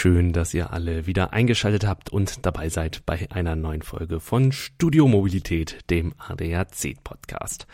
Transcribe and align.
Schön, 0.00 0.32
dass 0.32 0.54
ihr 0.54 0.72
alle 0.72 1.08
wieder 1.08 1.32
eingeschaltet 1.32 1.84
habt 1.84 2.08
und 2.08 2.46
dabei 2.46 2.68
seid 2.68 3.04
bei 3.04 3.26
einer 3.32 3.56
neuen 3.56 3.82
Folge 3.82 4.20
von 4.20 4.52
Studio 4.52 5.08
Mobilität, 5.08 5.78
dem 5.90 6.14
ADAC 6.18 7.02
Podcast. 7.02 7.66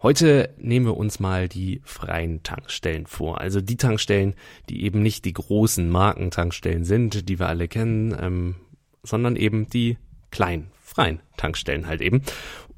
Heute 0.00 0.54
nehmen 0.58 0.86
wir 0.86 0.96
uns 0.96 1.18
mal 1.18 1.48
die 1.48 1.80
freien 1.82 2.44
Tankstellen 2.44 3.08
vor. 3.08 3.40
Also 3.40 3.60
die 3.60 3.76
Tankstellen, 3.76 4.36
die 4.68 4.84
eben 4.84 5.02
nicht 5.02 5.24
die 5.24 5.32
großen 5.32 5.90
Markentankstellen 5.90 6.84
sind, 6.84 7.28
die 7.28 7.40
wir 7.40 7.48
alle 7.48 7.66
kennen, 7.66 8.16
ähm, 8.16 8.54
sondern 9.02 9.34
eben 9.34 9.68
die 9.68 9.98
kleinen, 10.30 10.70
freien 10.80 11.18
Tankstellen 11.36 11.88
halt 11.88 12.00
eben. 12.00 12.22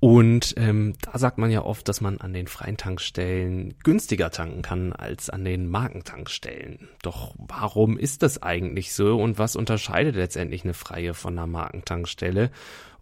Und 0.04 0.54
ähm, 0.56 0.94
da 1.00 1.16
sagt 1.16 1.38
man 1.38 1.52
ja 1.52 1.62
oft, 1.62 1.88
dass 1.88 2.00
man 2.00 2.18
an 2.18 2.32
den 2.32 2.48
freien 2.48 2.76
Tankstellen 2.76 3.74
günstiger 3.84 4.32
tanken 4.32 4.60
kann 4.60 4.92
als 4.92 5.30
an 5.30 5.44
den 5.44 5.68
Markentankstellen. 5.68 6.88
Doch 7.04 7.36
warum 7.38 7.96
ist 7.96 8.24
das 8.24 8.42
eigentlich 8.42 8.94
so 8.94 9.16
und 9.22 9.38
was 9.38 9.54
unterscheidet 9.54 10.16
letztendlich 10.16 10.64
eine 10.64 10.74
freie 10.74 11.14
von 11.14 11.38
einer 11.38 11.46
Markentankstelle? 11.46 12.50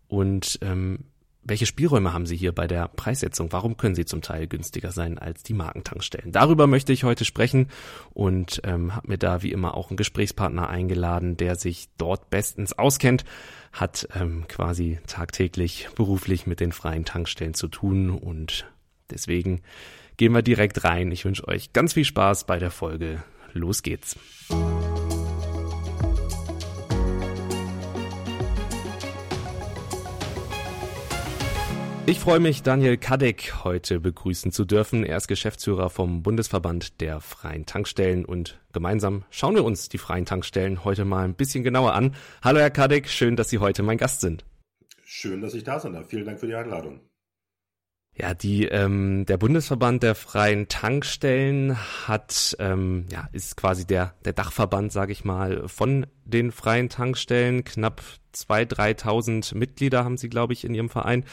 Und 0.09 0.59
ähm, 0.60 1.05
welche 1.43 1.67
Spielräume 1.67 2.12
haben 2.12 2.27
Sie 2.27 2.37
hier 2.37 2.53
bei 2.53 2.67
der 2.67 2.89
Preissetzung? 2.89 3.51
Warum 3.53 3.77
können 3.77 3.95
Sie 3.95 4.05
zum 4.05 4.21
Teil 4.21 4.47
günstiger 4.47 4.93
sein 4.93 5.19
als 5.19 5.43
die 5.43 5.55
Markentankstellen? 5.55 6.33
Darüber 6.33 6.66
möchte 6.66 6.93
ich 6.93 7.05
heute 7.05 7.25
sprechen 7.25 7.69
und 8.13 8.61
ähm, 8.65 8.95
habe 8.95 9.09
mir 9.09 9.19
da 9.19 9.43
wie 9.43 9.53
immer 9.53 9.75
auch 9.75 9.89
einen 9.89 9.97
Gesprächspartner 9.97 10.69
eingeladen, 10.69 11.37
der 11.37 11.57
sich 11.57 11.89
dort 11.97 12.30
bestens 12.30 12.73
auskennt, 12.75 13.25
hat 13.73 14.07
ähm, 14.15 14.45
quasi 14.49 14.99
tagtäglich 15.07 15.89
beruflich 15.95 16.47
mit 16.47 16.61
den 16.61 16.73
freien 16.73 17.05
Tankstellen 17.05 17.55
zu 17.55 17.69
tun 17.69 18.11
und 18.11 18.66
deswegen 19.11 19.63
gehen 20.16 20.33
wir 20.35 20.43
direkt 20.43 20.85
rein. 20.85 21.11
Ich 21.11 21.25
wünsche 21.25 21.49
euch 21.49 21.73
ganz 21.73 21.95
viel 21.95 22.05
Spaß 22.05 22.45
bei 22.45 22.59
der 22.59 22.71
Folge. 22.71 23.23
Los 23.52 23.83
geht's. 23.83 24.16
Ich 32.06 32.18
freue 32.18 32.40
mich, 32.40 32.62
Daniel 32.62 32.96
Kadek 32.96 33.62
heute 33.62 34.01
begrüßen 34.01 34.51
zu 34.51 34.65
dürfen. 34.65 35.04
Er 35.04 35.18
ist 35.18 35.29
Geschäftsführer 35.29 35.90
vom 35.90 36.23
Bundesverband 36.23 37.01
der 37.01 37.20
freien 37.20 37.66
Tankstellen 37.66 38.24
und 38.24 38.59
gemeinsam 38.73 39.24
schauen 39.30 39.54
wir 39.54 39.65
uns 39.65 39.88
die 39.88 39.98
freien 39.98 40.24
Tankstellen 40.24 40.84
heute 40.84 41.04
mal 41.04 41.24
ein 41.24 41.34
bisschen 41.34 41.62
genauer 41.62 41.95
an. 41.95 42.15
Hallo 42.42 42.59
Herr 42.59 42.70
Kadek, 42.70 43.09
schön, 43.09 43.37
dass 43.37 43.51
Sie 43.51 43.59
heute 43.59 43.82
mein 43.82 43.98
Gast 43.98 44.23
sind. 44.23 44.45
Schön, 45.04 45.40
dass 45.40 45.54
ich 45.54 45.62
da 45.62 45.79
sein 45.79 45.92
darf. 45.92 46.09
Vielen 46.09 46.24
Dank 46.24 46.40
für 46.40 46.46
die 46.46 46.54
Einladung. 46.54 47.01
Ja, 48.16 48.35
die 48.35 48.66
ähm, 48.66 49.25
der 49.27 49.39
Bundesverband 49.39 50.03
der 50.03 50.15
freien 50.15 50.69
Tankstellen 50.69 51.77
hat 52.07 52.55
ähm, 52.59 53.07
ja 53.11 53.29
ist 53.33 53.57
quasi 53.57 53.87
der 53.87 54.15
der 54.25 54.33
Dachverband, 54.33 54.93
sage 54.93 55.13
ich 55.13 55.25
mal, 55.25 55.66
von 55.69 56.07
den 56.25 56.53
freien 56.53 56.88
Tankstellen. 56.88 57.65
Knapp 57.65 58.03
2.000, 58.35 59.01
3.000 59.01 59.57
Mitglieder 59.57 60.05
haben 60.05 60.16
sie, 60.16 60.29
glaube 60.29 60.53
ich, 60.53 60.65
in 60.65 60.75
ihrem 60.75 60.91
Verein. 60.91 61.25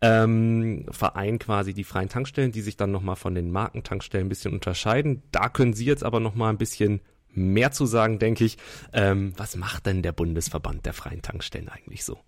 Ähm, 0.00 0.86
Verein 0.90 1.38
quasi 1.38 1.74
die 1.74 1.84
freien 1.84 2.08
Tankstellen, 2.08 2.52
die 2.52 2.62
sich 2.62 2.76
dann 2.76 2.90
nochmal 2.90 3.16
von 3.16 3.34
den 3.34 3.50
Markentankstellen 3.50 4.26
ein 4.26 4.30
bisschen 4.30 4.54
unterscheiden. 4.54 5.22
Da 5.32 5.48
können 5.48 5.74
Sie 5.74 5.84
jetzt 5.84 6.04
aber 6.04 6.20
nochmal 6.20 6.50
ein 6.50 6.58
bisschen 6.58 7.00
mehr 7.28 7.70
zu 7.72 7.86
sagen, 7.86 8.18
denke 8.18 8.44
ich. 8.44 8.56
Ähm, 8.92 9.34
was 9.36 9.56
macht 9.56 9.86
denn 9.86 10.02
der 10.02 10.12
Bundesverband 10.12 10.86
der 10.86 10.94
freien 10.94 11.22
Tankstellen 11.22 11.68
eigentlich 11.68 12.04
so? 12.04 12.18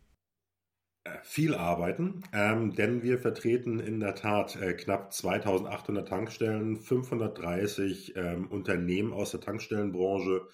Äh, 1.23 1.25
viel 1.25 1.55
arbeiten, 1.55 2.23
ähm, 2.33 2.75
denn 2.75 3.03
wir 3.03 3.19
vertreten 3.19 3.81
in 3.81 4.01
der 4.01 4.15
Tat 4.15 4.57
äh, 4.57 4.75
knapp 4.75 5.13
2800 5.13 6.09
Tankstellen, 6.09 6.77
530 6.77 8.15
ähm, 8.17 8.49
Unternehmen 8.49 9.13
aus 9.13 9.31
der 9.31 9.41
Tankstellenbranche 9.41 10.47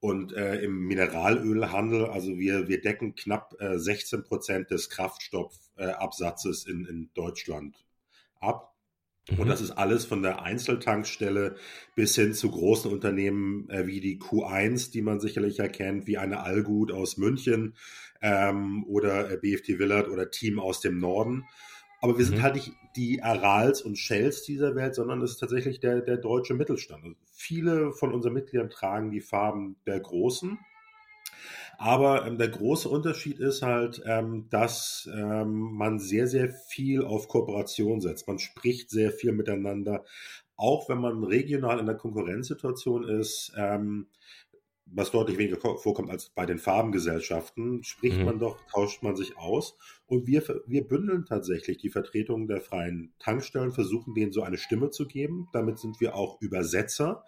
und 0.00 0.32
äh, 0.32 0.56
im 0.56 0.86
Mineralölhandel, 0.86 2.06
also 2.06 2.38
wir, 2.38 2.68
wir 2.68 2.80
decken 2.80 3.14
knapp 3.14 3.54
äh, 3.60 3.78
16 3.78 4.24
Prozent 4.24 4.70
des 4.70 4.90
Kraftstoffabsatzes 4.90 6.66
in, 6.66 6.86
in 6.86 7.10
Deutschland 7.14 7.76
ab. 8.40 8.75
Mhm. 9.28 9.40
Und 9.40 9.48
das 9.48 9.60
ist 9.60 9.72
alles 9.72 10.04
von 10.04 10.22
der 10.22 10.42
Einzeltankstelle 10.42 11.56
bis 11.94 12.14
hin 12.14 12.32
zu 12.32 12.50
großen 12.50 12.90
Unternehmen 12.90 13.68
äh, 13.70 13.86
wie 13.86 14.00
die 14.00 14.18
Q1, 14.18 14.92
die 14.92 15.02
man 15.02 15.20
sicherlich 15.20 15.58
erkennt, 15.58 16.06
wie 16.06 16.18
eine 16.18 16.40
Allgut 16.40 16.92
aus 16.92 17.16
München 17.16 17.74
ähm, 18.22 18.84
oder 18.88 19.30
äh, 19.30 19.36
BFT 19.36 19.78
Willard 19.78 20.08
oder 20.08 20.30
Team 20.30 20.58
aus 20.58 20.80
dem 20.80 20.98
Norden. 20.98 21.44
Aber 22.00 22.18
wir 22.18 22.24
sind 22.24 22.38
mhm. 22.38 22.42
halt 22.42 22.54
nicht 22.56 22.72
die 22.94 23.22
Arals 23.22 23.82
und 23.82 23.96
Shells 23.96 24.42
dieser 24.42 24.74
Welt, 24.74 24.94
sondern 24.94 25.20
es 25.22 25.32
ist 25.32 25.38
tatsächlich 25.38 25.80
der, 25.80 26.00
der 26.02 26.16
deutsche 26.16 26.54
Mittelstand. 26.54 27.04
Also 27.04 27.16
viele 27.32 27.92
von 27.92 28.12
unseren 28.12 28.34
Mitgliedern 28.34 28.70
tragen 28.70 29.10
die 29.10 29.20
Farben 29.20 29.76
der 29.86 30.00
Großen. 30.00 30.58
Aber 31.78 32.26
ähm, 32.26 32.38
der 32.38 32.48
große 32.48 32.88
Unterschied 32.88 33.38
ist 33.38 33.62
halt, 33.62 34.02
ähm, 34.06 34.48
dass 34.50 35.08
ähm, 35.12 35.74
man 35.74 35.98
sehr, 35.98 36.26
sehr 36.26 36.50
viel 36.50 37.04
auf 37.04 37.28
Kooperation 37.28 38.00
setzt. 38.00 38.26
Man 38.28 38.38
spricht 38.38 38.90
sehr 38.90 39.10
viel 39.12 39.32
miteinander, 39.32 40.04
auch 40.56 40.88
wenn 40.88 40.98
man 40.98 41.22
regional 41.24 41.78
in 41.78 41.86
der 41.86 41.96
Konkurrenzsituation 41.96 43.04
ist. 43.08 43.52
Ähm, 43.56 44.08
was 44.88 45.10
deutlich 45.10 45.36
weniger 45.36 45.58
vorkommt 45.58 46.10
als 46.10 46.28
bei 46.30 46.46
den 46.46 46.58
Farbengesellschaften, 46.58 47.82
spricht 47.82 48.18
mhm. 48.18 48.24
man 48.24 48.38
doch, 48.38 48.56
tauscht 48.70 49.02
man 49.02 49.16
sich 49.16 49.36
aus. 49.36 49.76
Und 50.06 50.28
wir, 50.28 50.44
wir 50.66 50.86
bündeln 50.86 51.24
tatsächlich 51.26 51.78
die 51.78 51.90
Vertretungen 51.90 52.46
der 52.46 52.60
freien 52.60 53.12
Tankstellen, 53.18 53.72
versuchen 53.72 54.14
denen 54.14 54.30
so 54.30 54.42
eine 54.42 54.58
Stimme 54.58 54.90
zu 54.90 55.06
geben. 55.08 55.48
Damit 55.52 55.80
sind 55.80 56.00
wir 56.00 56.14
auch 56.14 56.40
Übersetzer 56.40 57.24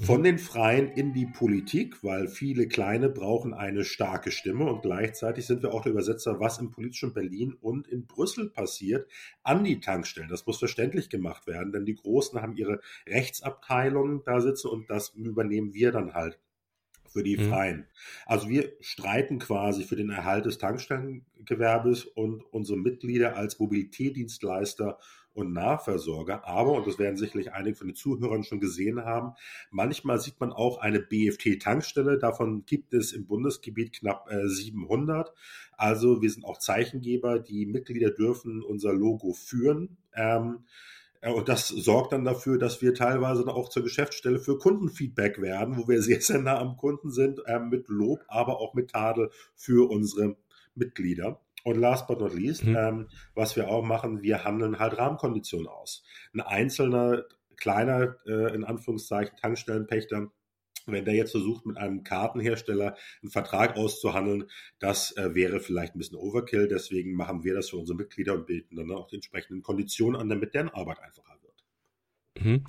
von 0.00 0.20
mhm. 0.20 0.24
den 0.24 0.38
Freien 0.38 0.88
in 0.88 1.12
die 1.12 1.26
Politik, 1.26 2.02
weil 2.02 2.28
viele 2.28 2.68
Kleine 2.68 3.08
brauchen 3.08 3.54
eine 3.54 3.84
starke 3.84 4.30
Stimme 4.30 4.64
und 4.64 4.82
gleichzeitig 4.82 5.46
sind 5.46 5.62
wir 5.62 5.74
auch 5.74 5.82
der 5.82 5.92
Übersetzer, 5.92 6.40
was 6.40 6.58
im 6.58 6.70
politischen 6.70 7.12
Berlin 7.12 7.54
und 7.60 7.86
in 7.88 8.06
Brüssel 8.06 8.50
passiert, 8.50 9.10
an 9.42 9.64
die 9.64 9.80
Tankstellen. 9.80 10.28
Das 10.28 10.46
muss 10.46 10.58
verständlich 10.58 11.10
gemacht 11.10 11.46
werden, 11.46 11.72
denn 11.72 11.84
die 11.84 11.94
Großen 11.94 12.40
haben 12.40 12.56
ihre 12.56 12.80
Rechtsabteilungen 13.06 14.22
da 14.24 14.40
sitzen 14.40 14.68
und 14.68 14.88
das 14.90 15.10
übernehmen 15.10 15.74
wir 15.74 15.92
dann 15.92 16.14
halt 16.14 16.38
für 17.10 17.22
die 17.22 17.36
mhm. 17.36 17.48
Freien. 17.48 17.86
Also 18.26 18.48
wir 18.48 18.72
streiten 18.80 19.38
quasi 19.38 19.84
für 19.84 19.96
den 19.96 20.10
Erhalt 20.10 20.46
des 20.46 20.58
Tankstellengewerbes 20.58 22.04
und 22.04 22.42
unsere 22.52 22.78
Mitglieder 22.78 23.36
als 23.36 23.58
Mobilitätsdienstleister 23.58 24.98
und 25.34 25.52
Nahversorger. 25.52 26.46
Aber, 26.46 26.72
und 26.72 26.86
das 26.86 26.98
werden 26.98 27.16
sicherlich 27.16 27.52
einige 27.52 27.76
von 27.76 27.88
den 27.88 27.96
Zuhörern 27.96 28.42
schon 28.44 28.60
gesehen 28.60 29.04
haben, 29.04 29.34
manchmal 29.70 30.20
sieht 30.20 30.40
man 30.40 30.52
auch 30.52 30.78
eine 30.78 31.00
BFT-Tankstelle. 31.00 32.18
Davon 32.18 32.64
gibt 32.66 32.94
es 32.94 33.12
im 33.12 33.26
Bundesgebiet 33.26 33.92
knapp 33.92 34.28
äh, 34.30 34.48
700. 34.48 35.32
Also 35.76 36.20
wir 36.22 36.30
sind 36.30 36.44
auch 36.44 36.58
Zeichengeber. 36.58 37.38
Die 37.38 37.66
Mitglieder 37.66 38.10
dürfen 38.10 38.62
unser 38.62 38.92
Logo 38.92 39.32
führen. 39.32 39.96
Ähm, 40.14 40.64
äh, 41.20 41.32
und 41.32 41.48
das 41.48 41.68
sorgt 41.68 42.12
dann 42.12 42.24
dafür, 42.24 42.58
dass 42.58 42.82
wir 42.82 42.94
teilweise 42.94 43.46
auch 43.48 43.68
zur 43.68 43.82
Geschäftsstelle 43.82 44.38
für 44.38 44.58
Kundenfeedback 44.58 45.40
werden, 45.40 45.76
wo 45.76 45.88
wir 45.88 46.02
sehr, 46.02 46.20
sehr 46.20 46.40
nah 46.40 46.58
am 46.58 46.76
Kunden 46.76 47.10
sind, 47.10 47.40
äh, 47.46 47.58
mit 47.58 47.88
Lob, 47.88 48.24
aber 48.28 48.60
auch 48.60 48.74
mit 48.74 48.90
Tadel 48.90 49.30
für 49.54 49.90
unsere 49.90 50.36
Mitglieder. 50.74 51.40
Und 51.64 51.78
last 51.78 52.06
but 52.06 52.20
not 52.20 52.34
least, 52.34 52.64
mhm. 52.64 52.76
ähm, 52.76 53.08
was 53.34 53.56
wir 53.56 53.68
auch 53.68 53.82
machen, 53.82 54.22
wir 54.22 54.44
handeln 54.44 54.78
halt 54.78 54.98
Rahmenkonditionen 54.98 55.68
aus. 55.68 56.04
Ein 56.32 56.40
einzelner, 56.40 57.24
kleiner, 57.56 58.16
äh, 58.26 58.54
in 58.54 58.64
Anführungszeichen, 58.64 59.36
Tankstellenpächter 59.36 60.30
wenn 60.86 61.04
der 61.04 61.14
jetzt 61.14 61.32
versucht, 61.32 61.66
mit 61.66 61.76
einem 61.76 62.04
Kartenhersteller 62.04 62.96
einen 63.22 63.30
Vertrag 63.30 63.76
auszuhandeln, 63.76 64.44
das 64.78 65.16
äh, 65.16 65.34
wäre 65.34 65.60
vielleicht 65.60 65.94
ein 65.94 65.98
bisschen 65.98 66.18
Overkill. 66.18 66.68
Deswegen 66.68 67.12
machen 67.14 67.44
wir 67.44 67.54
das 67.54 67.70
für 67.70 67.76
unsere 67.76 67.96
Mitglieder 67.96 68.34
und 68.34 68.46
bieten 68.46 68.76
dann 68.76 68.90
auch 68.90 69.06
die 69.06 69.16
entsprechenden 69.16 69.62
Konditionen 69.62 70.20
an, 70.20 70.28
damit 70.28 70.54
deren 70.54 70.70
Arbeit 70.70 71.00
einfacher 71.00 71.34
wird. 71.34 71.39
Mhm. 72.42 72.64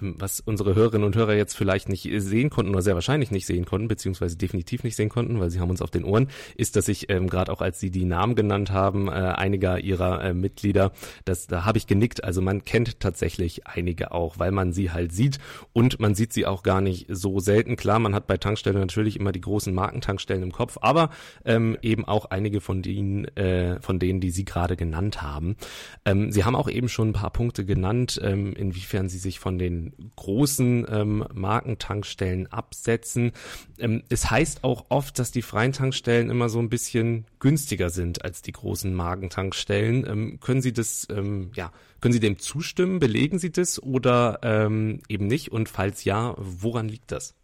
Ähm, 0.00 0.14
was 0.18 0.40
unsere 0.40 0.74
Hörerinnen 0.74 1.06
und 1.06 1.16
Hörer 1.16 1.34
jetzt 1.34 1.56
vielleicht 1.56 1.88
nicht 1.88 2.08
sehen 2.18 2.50
konnten 2.50 2.72
oder 2.72 2.82
sehr 2.82 2.94
wahrscheinlich 2.94 3.30
nicht 3.30 3.46
sehen 3.46 3.64
konnten, 3.64 3.88
beziehungsweise 3.88 4.36
definitiv 4.36 4.84
nicht 4.84 4.96
sehen 4.96 5.08
konnten, 5.08 5.40
weil 5.40 5.50
sie 5.50 5.60
haben 5.60 5.70
uns 5.70 5.82
auf 5.82 5.90
den 5.90 6.04
Ohren, 6.04 6.28
ist, 6.56 6.76
dass 6.76 6.88
ich 6.88 7.08
ähm, 7.10 7.28
gerade 7.28 7.52
auch 7.52 7.60
als 7.60 7.80
sie 7.80 7.90
die 7.90 8.04
Namen 8.04 8.34
genannt 8.34 8.70
haben, 8.70 9.08
äh, 9.08 9.12
einiger 9.12 9.80
ihrer 9.80 10.22
äh, 10.22 10.34
Mitglieder, 10.34 10.92
das, 11.24 11.46
da 11.46 11.64
habe 11.64 11.78
ich 11.78 11.86
genickt. 11.86 12.24
Also 12.24 12.42
man 12.42 12.64
kennt 12.64 13.00
tatsächlich 13.00 13.66
einige 13.66 14.12
auch, 14.12 14.38
weil 14.38 14.52
man 14.52 14.72
sie 14.72 14.90
halt 14.90 15.12
sieht 15.12 15.38
und 15.72 15.98
man 16.00 16.14
sieht 16.14 16.32
sie 16.32 16.46
auch 16.46 16.62
gar 16.62 16.80
nicht 16.80 17.06
so 17.08 17.40
selten. 17.40 17.76
Klar, 17.76 17.98
man 17.98 18.14
hat 18.14 18.26
bei 18.26 18.36
Tankstellen 18.36 18.78
natürlich 18.78 19.18
immer 19.18 19.32
die 19.32 19.40
großen 19.40 19.74
Markentankstellen 19.74 20.42
im 20.42 20.52
Kopf, 20.52 20.78
aber 20.80 21.10
ähm, 21.44 21.76
eben 21.82 22.04
auch 22.04 22.26
einige 22.26 22.60
von 22.60 22.82
denen, 22.82 23.24
äh, 23.36 23.80
von 23.80 23.98
denen, 23.98 24.20
die 24.20 24.30
Sie 24.30 24.44
gerade 24.44 24.76
genannt 24.76 25.22
haben. 25.22 25.56
Ähm, 26.04 26.30
sie 26.30 26.44
haben 26.44 26.54
auch 26.54 26.68
eben 26.68 26.88
schon 26.88 27.10
ein 27.10 27.12
paar 27.12 27.30
Punkte 27.30 27.64
genannt, 27.64 28.20
ähm, 28.22 28.52
inwiefern 28.54 29.05
inwiefern 29.06 29.08
sie 29.08 29.18
sich 29.18 29.38
von 29.38 29.58
den 29.58 29.92
großen 30.16 30.86
ähm, 30.88 31.24
Markentankstellen 31.32 32.46
absetzen. 32.48 33.32
Ähm, 33.78 34.02
es 34.08 34.30
heißt 34.30 34.64
auch 34.64 34.86
oft, 34.88 35.18
dass 35.18 35.30
die 35.30 35.42
freien 35.42 35.72
Tankstellen 35.72 36.30
immer 36.30 36.48
so 36.48 36.58
ein 36.58 36.68
bisschen 36.68 37.26
günstiger 37.38 37.90
sind 37.90 38.24
als 38.24 38.42
die 38.42 38.52
großen 38.52 38.94
Markentankstellen. 38.94 40.06
Ähm, 40.06 40.40
können 40.40 40.62
Sie 40.62 40.72
das, 40.72 41.06
ähm, 41.10 41.50
ja, 41.54 41.72
können 42.00 42.12
Sie 42.12 42.20
dem 42.20 42.38
zustimmen? 42.38 42.98
Belegen 42.98 43.38
Sie 43.38 43.50
das 43.50 43.82
oder 43.82 44.40
ähm, 44.42 45.00
eben 45.08 45.26
nicht? 45.26 45.52
Und 45.52 45.68
falls 45.68 46.04
ja, 46.04 46.34
woran 46.38 46.88
liegt 46.88 47.12
das? 47.12 47.34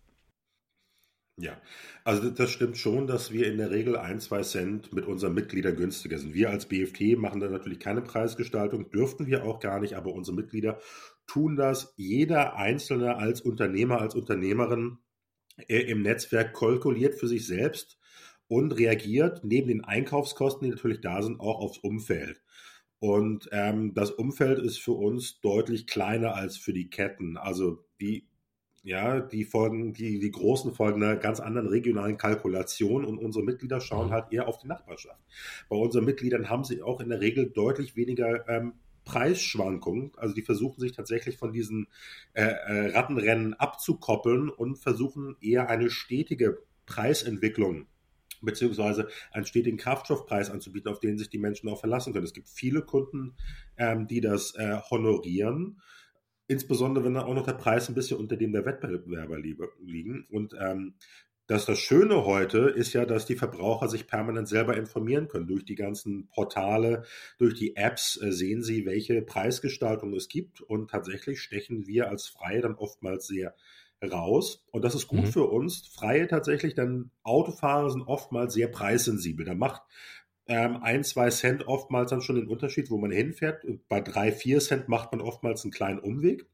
Ja, 1.41 1.57
also 2.05 2.31
das 2.31 2.51
stimmt 2.51 2.77
schon, 2.77 3.07
dass 3.07 3.33
wir 3.33 3.47
in 3.51 3.57
der 3.57 3.71
Regel 3.71 3.97
ein, 3.97 4.21
zwei 4.21 4.43
Cent 4.43 4.93
mit 4.93 5.07
unseren 5.07 5.33
Mitgliedern 5.33 5.77
günstiger 5.77 6.19
sind. 6.19 6.35
Wir 6.35 6.51
als 6.51 6.67
BFT 6.67 7.17
machen 7.17 7.41
da 7.41 7.49
natürlich 7.49 7.81
keine 7.81 8.03
Preisgestaltung, 8.03 8.91
dürften 8.91 9.27
wir 9.27 9.45
auch 9.45 9.59
gar 9.59 9.81
nicht, 9.81 9.95
aber 9.95 10.13
unsere 10.13 10.37
Mitglieder 10.37 10.79
tun 11.33 11.57
das. 11.57 11.95
Jeder 11.97 12.57
Einzelne 12.57 13.17
als 13.17 13.41
Unternehmer, 13.41 14.01
als 14.01 14.15
Unternehmerin 14.15 14.99
äh, 15.69 15.81
im 15.81 16.03
Netzwerk 16.03 16.55
kalkuliert 16.55 17.15
für 17.15 17.29
sich 17.29 17.47
selbst 17.47 17.99
und 18.49 18.73
reagiert 18.73 19.43
neben 19.43 19.69
den 19.69 19.85
Einkaufskosten, 19.85 20.67
die 20.67 20.75
natürlich 20.75 21.01
da 21.01 21.23
sind, 21.23 21.41
auch 21.41 21.61
aufs 21.61 21.79
Umfeld. 21.79 22.43
Und 22.99 23.49
ähm, 23.51 23.95
das 23.95 24.11
Umfeld 24.11 24.59
ist 24.59 24.79
für 24.79 24.93
uns 24.93 25.41
deutlich 25.41 25.87
kleiner 25.87 26.35
als 26.35 26.57
für 26.57 26.73
die 26.73 26.91
Ketten. 26.91 27.37
Also 27.37 27.85
die 28.01 28.29
ja, 28.85 29.21
die 29.21 29.45
folgen, 29.45 29.93
die, 29.93 30.19
die 30.19 30.31
großen 30.33 30.75
folgen 30.75 31.05
einer 31.05 31.15
ganz 31.15 31.39
anderen 31.39 31.69
regionalen 31.69 32.17
Kalkulation 32.17 33.05
und 33.05 33.17
unsere 33.17 33.45
Mitglieder 33.45 33.81
schauen 33.81 34.09
mhm. 34.09 34.13
halt 34.13 34.33
eher 34.33 34.49
auf 34.49 34.59
die 34.59 34.67
Nachbarschaft. 34.67 35.21
Bei 35.69 35.77
unseren 35.77 36.05
Mitgliedern 36.05 36.51
haben 36.51 36.65
sie 36.65 36.83
auch 36.83 37.01
in 37.01 37.09
der 37.09 37.21
Regel 37.21 37.49
deutlich 37.49 37.95
weniger 37.95 38.49
ähm, 38.49 38.75
Preisschwankungen. 39.05 40.13
Also 40.17 40.35
die 40.35 40.43
versuchen 40.43 40.81
sich 40.81 40.93
tatsächlich 40.93 41.37
von 41.39 41.53
diesen 41.53 41.89
äh, 42.33 42.43
äh, 42.43 42.91
Rattenrennen 42.91 43.55
abzukoppeln 43.55 44.49
und 44.49 44.77
versuchen 44.77 45.37
eher 45.41 45.69
eine 45.69 45.91
stetige 45.91 46.63
Preisentwicklung 46.87 47.87
beziehungsweise 48.45 49.09
einen 49.31 49.47
stetigen 49.47 49.79
Kraftstoffpreis 49.79 50.51
anzubieten, 50.51 50.91
auf 50.91 50.99
den 50.99 51.17
sich 51.17 51.31
die 51.31 51.39
Menschen 51.39 51.69
auch 51.69 51.79
verlassen 51.79 52.13
können. 52.13 52.25
Es 52.25 52.33
gibt 52.33 52.49
viele 52.49 52.83
Kunden, 52.83 53.37
ähm, 53.77 54.09
die 54.09 54.21
das 54.21 54.55
äh, 54.57 54.79
honorieren 54.91 55.81
insbesondere 56.53 57.05
wenn 57.05 57.15
dann 57.15 57.25
auch 57.25 57.35
noch 57.35 57.47
der 57.47 57.55
Preis 57.55 57.89
ein 57.89 57.95
bisschen 57.95 58.19
unter 58.19 58.37
dem 58.37 58.53
der 58.53 58.65
Wettbewerber 58.65 59.39
liegen. 59.39 60.27
Und 60.31 60.55
ähm, 60.61 60.95
dass 61.47 61.67
das 61.67 61.79
Schöne 61.79 62.25
heute 62.25 62.59
ist 62.59 62.93
ja, 62.93 63.05
dass 63.05 63.27
die 63.27 63.37
Verbraucher 63.37 63.89
sich 63.89 64.07
permanent 64.07 64.49
selber 64.49 64.77
informieren 64.77 65.29
können. 65.29 65.47
Durch 65.47 65.65
die 65.65 65.75
ganzen 65.75 66.29
Portale, 66.29 67.05
durch 67.39 67.55
die 67.55 67.77
Apps 67.77 68.21
äh, 68.23 68.33
sehen 68.33 68.63
sie, 68.63 68.87
welche 68.87 69.23
Preisgestaltung 69.23 70.15
es 70.15 70.29
gibt. 70.29 70.61
Und 70.61 70.91
tatsächlich 70.91 71.41
stechen 71.41 71.87
wir 71.87 72.09
als 72.09 72.29
Freie 72.29 72.61
dann 72.61 72.75
oftmals 72.75 73.27
sehr 73.27 73.55
raus. 74.03 74.65
Und 74.71 74.85
das 74.85 74.95
ist 74.95 75.09
gut 75.09 75.23
mhm. 75.23 75.33
für 75.33 75.45
uns. 75.45 75.87
Freie 75.89 76.27
tatsächlich, 76.27 76.75
denn 76.75 77.11
Autofahrer 77.23 77.91
sind 77.91 78.03
oftmals 78.03 78.55
sehr 78.55 78.69
preissensibel. 78.69 79.45
Da 79.45 79.55
macht 79.55 79.83
ähm, 80.47 80.79
ein, 80.83 81.05
zwei 81.05 81.31
Cent 81.31 81.67
oftmals 81.69 82.11
dann 82.11 82.23
schon 82.23 82.37
den 82.37 82.49
Unterschied, 82.49 82.91
wo 82.91 82.99
man 82.99 83.11
hinfährt. 83.11 83.65
Bei 83.89 84.01
drei, 84.01 84.33
vier 84.33 84.61
Cent 84.61 84.89
macht 84.89 85.13
man 85.13 85.21
oftmals 85.21 85.65
einen 85.65 85.73
kleinen 85.73 86.01
Umweg. 86.01 86.47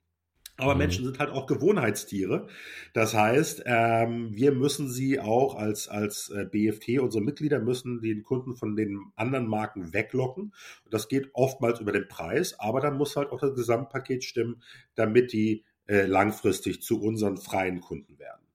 Aber 0.58 0.74
mhm. 0.74 0.78
Menschen 0.78 1.04
sind 1.04 1.18
halt 1.20 1.30
auch 1.30 1.46
Gewohnheitstiere. 1.46 2.48
Das 2.92 3.14
heißt, 3.14 3.62
ähm, 3.64 4.34
wir 4.34 4.52
müssen 4.52 4.90
sie 4.90 5.20
auch 5.20 5.54
als, 5.54 5.88
als 5.88 6.30
äh, 6.30 6.44
BFT, 6.44 6.98
unsere 7.00 7.22
Mitglieder 7.22 7.60
müssen 7.60 8.02
den 8.02 8.24
Kunden 8.24 8.56
von 8.56 8.74
den 8.76 9.12
anderen 9.14 9.46
Marken 9.46 9.92
weglocken. 9.92 10.52
Und 10.84 10.94
das 10.94 11.08
geht 11.08 11.30
oftmals 11.32 11.80
über 11.80 11.92
den 11.92 12.08
Preis, 12.08 12.58
aber 12.58 12.80
dann 12.80 12.98
muss 12.98 13.16
halt 13.16 13.30
auch 13.30 13.40
das 13.40 13.54
Gesamtpaket 13.54 14.24
stimmen, 14.24 14.62
damit 14.96 15.32
die 15.32 15.64
äh, 15.86 16.06
langfristig 16.06 16.82
zu 16.82 17.00
unseren 17.00 17.36
freien 17.36 17.80
Kunden 17.80 18.18
werden. 18.18 18.47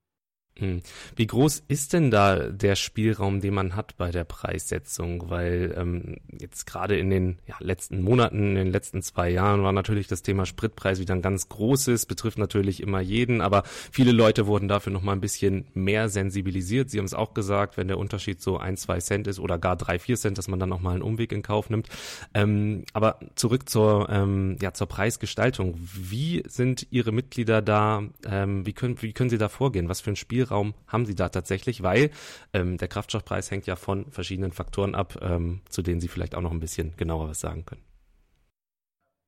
Hm. 0.60 0.82
Wie 1.16 1.26
groß 1.26 1.64
ist 1.68 1.94
denn 1.94 2.12
da 2.12 2.50
der 2.50 2.76
Spielraum, 2.76 3.42
den 3.42 3.56
man 3.56 3.76
hat 3.76 3.98
bei 3.98 4.12
der 4.12 4.24
Preissetzung? 4.24 5.32
Weil 5.32 5.74
ähm, 5.76 6.18
jetzt 6.40 6.68
gerade 6.68 6.96
in 6.96 7.10
den 7.10 7.40
ja, 7.48 7.56
letzten 7.60 8.04
Monaten, 8.04 8.50
in 8.50 8.56
den 8.56 8.72
letzten 8.72 9.02
zwei 9.02 9.32
Jahren 9.32 9.64
war 9.64 9.72
natürlich 9.72 10.08
das 10.08 10.22
Thema 10.22 10.46
Spritpreis 10.46 11.00
wieder 11.00 11.16
ein 11.16 11.24
ganz 11.24 11.50
großes, 11.50 12.06
betrifft 12.06 12.38
natürlich 12.38 12.84
immer 12.84 13.02
jeden, 13.02 13.42
aber 13.42 13.64
viele 13.66 14.12
Leute 14.12 14.46
wurden 14.46 14.68
dafür 14.68 14.94
noch 14.94 15.02
mal 15.02 15.14
ein 15.14 15.22
bisschen 15.22 15.66
mehr 15.74 16.08
sensibilisiert. 16.08 16.92
Sie 16.92 17.00
haben 17.00 17.06
es 17.06 17.16
auch 17.16 17.34
gesagt, 17.34 17.76
wenn 17.76 17.88
der 17.88 17.98
Unterschied 17.98 18.40
so 18.40 18.58
ein, 18.58 18.78
zwei 18.78 19.00
Cent 19.00 19.26
ist 19.26 19.40
oder 19.40 19.58
gar 19.58 19.76
drei, 19.76 19.98
vier 19.98 20.18
Cent, 20.18 20.38
dass 20.38 20.48
man 20.48 20.60
dann 20.60 20.70
noch 20.70 20.82
mal 20.82 20.92
einen 20.92 21.02
Umweg 21.02 21.32
in 21.32 21.42
Kauf 21.42 21.72
nimmt. 21.72 21.90
Ähm, 22.36 22.86
aber 22.94 23.20
zurück 23.34 23.68
zur, 23.70 24.08
ähm, 24.12 24.58
ja, 24.62 24.72
zur 24.72 24.86
Preisgestaltung. 24.86 25.80
Wie 25.80 26.44
sind 26.46 26.86
Ihre 26.92 27.12
Mitglieder 27.12 27.64
da? 27.64 28.04
Ähm, 28.30 28.68
wie, 28.68 28.74
können, 28.74 29.02
wie 29.02 29.14
können 29.14 29.32
Sie 29.32 29.40
da 29.40 29.50
vorgehen? 29.50 29.90
Was 29.90 30.02
für 30.02 30.12
ein 30.12 30.16
Spiel 30.16 30.43
Spielraum 30.44 30.74
haben 30.88 31.06
sie 31.06 31.16
da 31.16 31.30
tatsächlich, 31.30 31.84
weil 31.84 32.12
ähm, 32.54 32.78
der 32.78 32.88
Kraftstoffpreis 32.88 33.52
hängt 33.52 33.66
ja 33.66 33.76
von 33.76 34.12
verschiedenen 34.12 34.52
Faktoren 34.52 34.96
ab, 34.96 35.18
ähm, 35.22 35.62
zu 35.70 35.82
denen 35.82 36.02
Sie 36.02 36.08
vielleicht 36.08 36.36
auch 36.36 36.42
noch 36.42 36.52
ein 36.52 36.60
bisschen 36.60 36.96
genauer 36.98 37.30
was 37.30 37.40
sagen 37.40 37.66
können. 37.66 37.82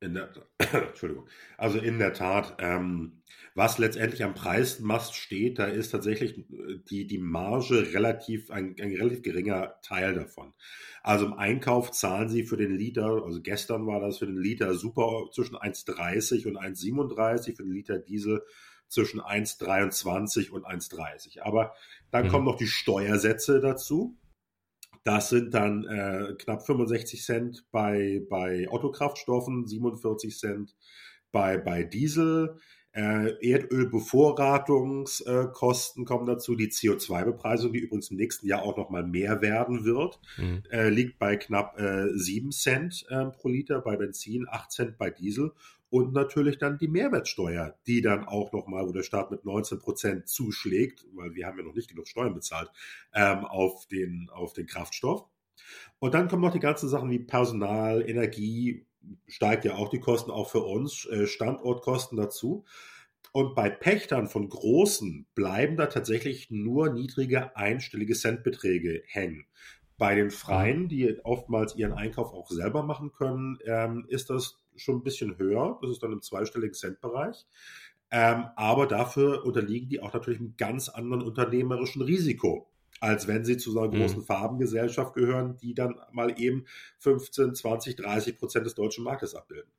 Der, 0.03 0.29
Entschuldigung. 0.89 1.27
Also 1.57 1.79
in 1.79 1.97
der 1.97 2.13
Tat, 2.13 2.57
ähm, 2.59 3.23
was 3.55 3.77
letztendlich 3.77 4.23
am 4.23 4.33
Preismast 4.33 5.15
steht, 5.15 5.57
da 5.57 5.65
ist 5.65 5.89
tatsächlich 5.89 6.37
äh, 6.37 6.79
die, 6.89 7.07
die 7.07 7.17
Marge 7.17 7.93
relativ, 7.93 8.51
ein, 8.51 8.75
ein 8.79 8.93
relativ 8.93 9.23
geringer 9.23 9.75
Teil 9.81 10.13
davon. 10.13 10.53
Also 11.01 11.25
im 11.25 11.33
Einkauf 11.33 11.91
zahlen 11.91 12.29
Sie 12.29 12.43
für 12.43 12.57
den 12.57 12.75
Liter, 12.75 13.23
also 13.23 13.41
gestern 13.41 13.87
war 13.87 14.01
das 14.01 14.19
für 14.19 14.27
den 14.27 14.37
Liter 14.37 14.75
super 14.75 15.29
zwischen 15.31 15.55
1,30 15.55 16.45
und 16.47 16.57
1,37, 16.57 17.55
für 17.55 17.63
den 17.63 17.71
Liter 17.71 17.97
Diesel 17.97 18.43
zwischen 18.87 19.21
1,23 19.21 20.51
und 20.51 20.65
1,30. 20.65 21.41
Aber 21.41 21.73
dann 22.11 22.25
mhm. 22.25 22.29
kommen 22.29 22.45
noch 22.45 22.57
die 22.57 22.67
Steuersätze 22.67 23.59
dazu. 23.59 24.17
Das 25.03 25.29
sind 25.29 25.53
dann 25.53 25.85
äh, 25.85 26.33
knapp 26.39 26.65
65 26.65 27.23
Cent 27.23 27.65
bei, 27.71 28.25
bei 28.29 28.67
Autokraftstoffen, 28.69 29.67
47 29.67 30.37
Cent 30.37 30.75
bei, 31.31 31.57
bei 31.57 31.83
Diesel. 31.83 32.57
Äh, 32.91 33.33
Erdölbevorratungskosten 33.45 36.05
kommen 36.05 36.25
dazu. 36.25 36.55
Die 36.55 36.69
CO2-Bepreisung, 36.69 37.73
die 37.73 37.79
übrigens 37.79 38.09
im 38.09 38.15
nächsten 38.15 38.47
Jahr 38.47 38.63
auch 38.63 38.77
noch 38.77 38.89
mal 38.89 39.05
mehr 39.05 39.41
werden 39.41 39.83
wird, 39.83 40.21
mhm. 40.37 40.63
äh, 40.71 40.87
liegt 40.89 41.19
bei 41.19 41.35
knapp 41.35 41.77
äh, 41.77 42.07
7 42.13 42.51
Cent 42.51 43.05
äh, 43.09 43.25
pro 43.25 43.49
Liter 43.49 43.81
bei 43.81 43.97
Benzin, 43.97 44.47
8 44.49 44.71
Cent 44.71 44.97
bei 44.97 45.09
Diesel 45.09 45.51
und 45.95 46.11
natürlich 46.11 46.57
dann 46.57 46.77
die 46.77 46.89
Mehrwertsteuer, 46.89 47.73
die 47.87 48.01
dann 48.01 48.25
auch 48.25 48.51
nochmal, 48.51 48.85
wo 48.85 48.91
der 48.91 49.03
Staat 49.03 49.31
mit 49.31 49.45
19 49.45 49.79
Prozent 49.79 50.27
zuschlägt, 50.27 51.05
weil 51.13 51.35
wir 51.35 51.47
haben 51.47 51.57
ja 51.57 51.63
noch 51.63 51.73
nicht 51.73 51.87
genug 51.87 52.09
Steuern 52.09 52.33
bezahlt, 52.33 52.69
ähm, 53.13 53.45
auf, 53.45 53.87
den, 53.87 54.29
auf 54.33 54.51
den 54.51 54.67
Kraftstoff. 54.67 55.23
Und 55.99 56.13
dann 56.13 56.27
kommen 56.27 56.41
noch 56.41 56.51
die 56.51 56.59
ganzen 56.59 56.89
Sachen 56.89 57.09
wie 57.11 57.19
Personal, 57.19 58.03
Energie, 58.09 58.85
steigt 59.25 59.63
ja 59.63 59.75
auch 59.75 59.87
die 59.87 60.01
Kosten 60.01 60.31
auch 60.31 60.49
für 60.49 60.63
uns, 60.63 61.05
äh, 61.05 61.27
Standortkosten 61.27 62.17
dazu. 62.17 62.65
Und 63.31 63.55
bei 63.55 63.69
Pächtern 63.69 64.27
von 64.27 64.49
großen 64.49 65.27
bleiben 65.33 65.77
da 65.77 65.85
tatsächlich 65.85 66.51
nur 66.51 66.89
niedrige 66.89 67.55
einstellige 67.55 68.15
Centbeträge 68.15 69.01
hängen. 69.07 69.45
Bei 69.97 70.13
den 70.13 70.29
Freien, 70.29 70.89
die 70.89 71.21
oftmals 71.23 71.77
ihren 71.77 71.93
Einkauf 71.93 72.33
auch 72.33 72.49
selber 72.49 72.83
machen 72.83 73.13
können, 73.13 73.59
ähm, 73.65 74.05
ist 74.09 74.29
das 74.29 74.57
schon 74.77 74.97
ein 74.97 75.03
bisschen 75.03 75.37
höher. 75.37 75.77
Das 75.81 75.91
ist 75.91 76.03
dann 76.03 76.11
im 76.11 76.21
zweistelligen 76.21 76.73
Centbereich. 76.73 77.45
Ähm, 78.11 78.45
aber 78.55 78.87
dafür 78.87 79.45
unterliegen 79.45 79.89
die 79.89 80.01
auch 80.01 80.13
natürlich 80.13 80.39
einem 80.39 80.55
ganz 80.57 80.89
anderen 80.89 81.23
unternehmerischen 81.23 82.01
Risiko, 82.01 82.69
als 82.99 83.27
wenn 83.27 83.43
sie 83.43 83.57
zu 83.57 83.71
so 83.71 83.81
einer 83.81 83.93
mhm. 83.93 83.99
großen 84.01 84.23
Farbengesellschaft 84.23 85.13
gehören, 85.13 85.57
die 85.57 85.73
dann 85.73 85.95
mal 86.11 86.39
eben 86.39 86.65
15, 86.99 87.55
20, 87.55 87.95
30 87.95 88.37
Prozent 88.37 88.65
des 88.65 88.75
deutschen 88.75 89.03
Marktes 89.03 89.35
abbilden. 89.35 89.71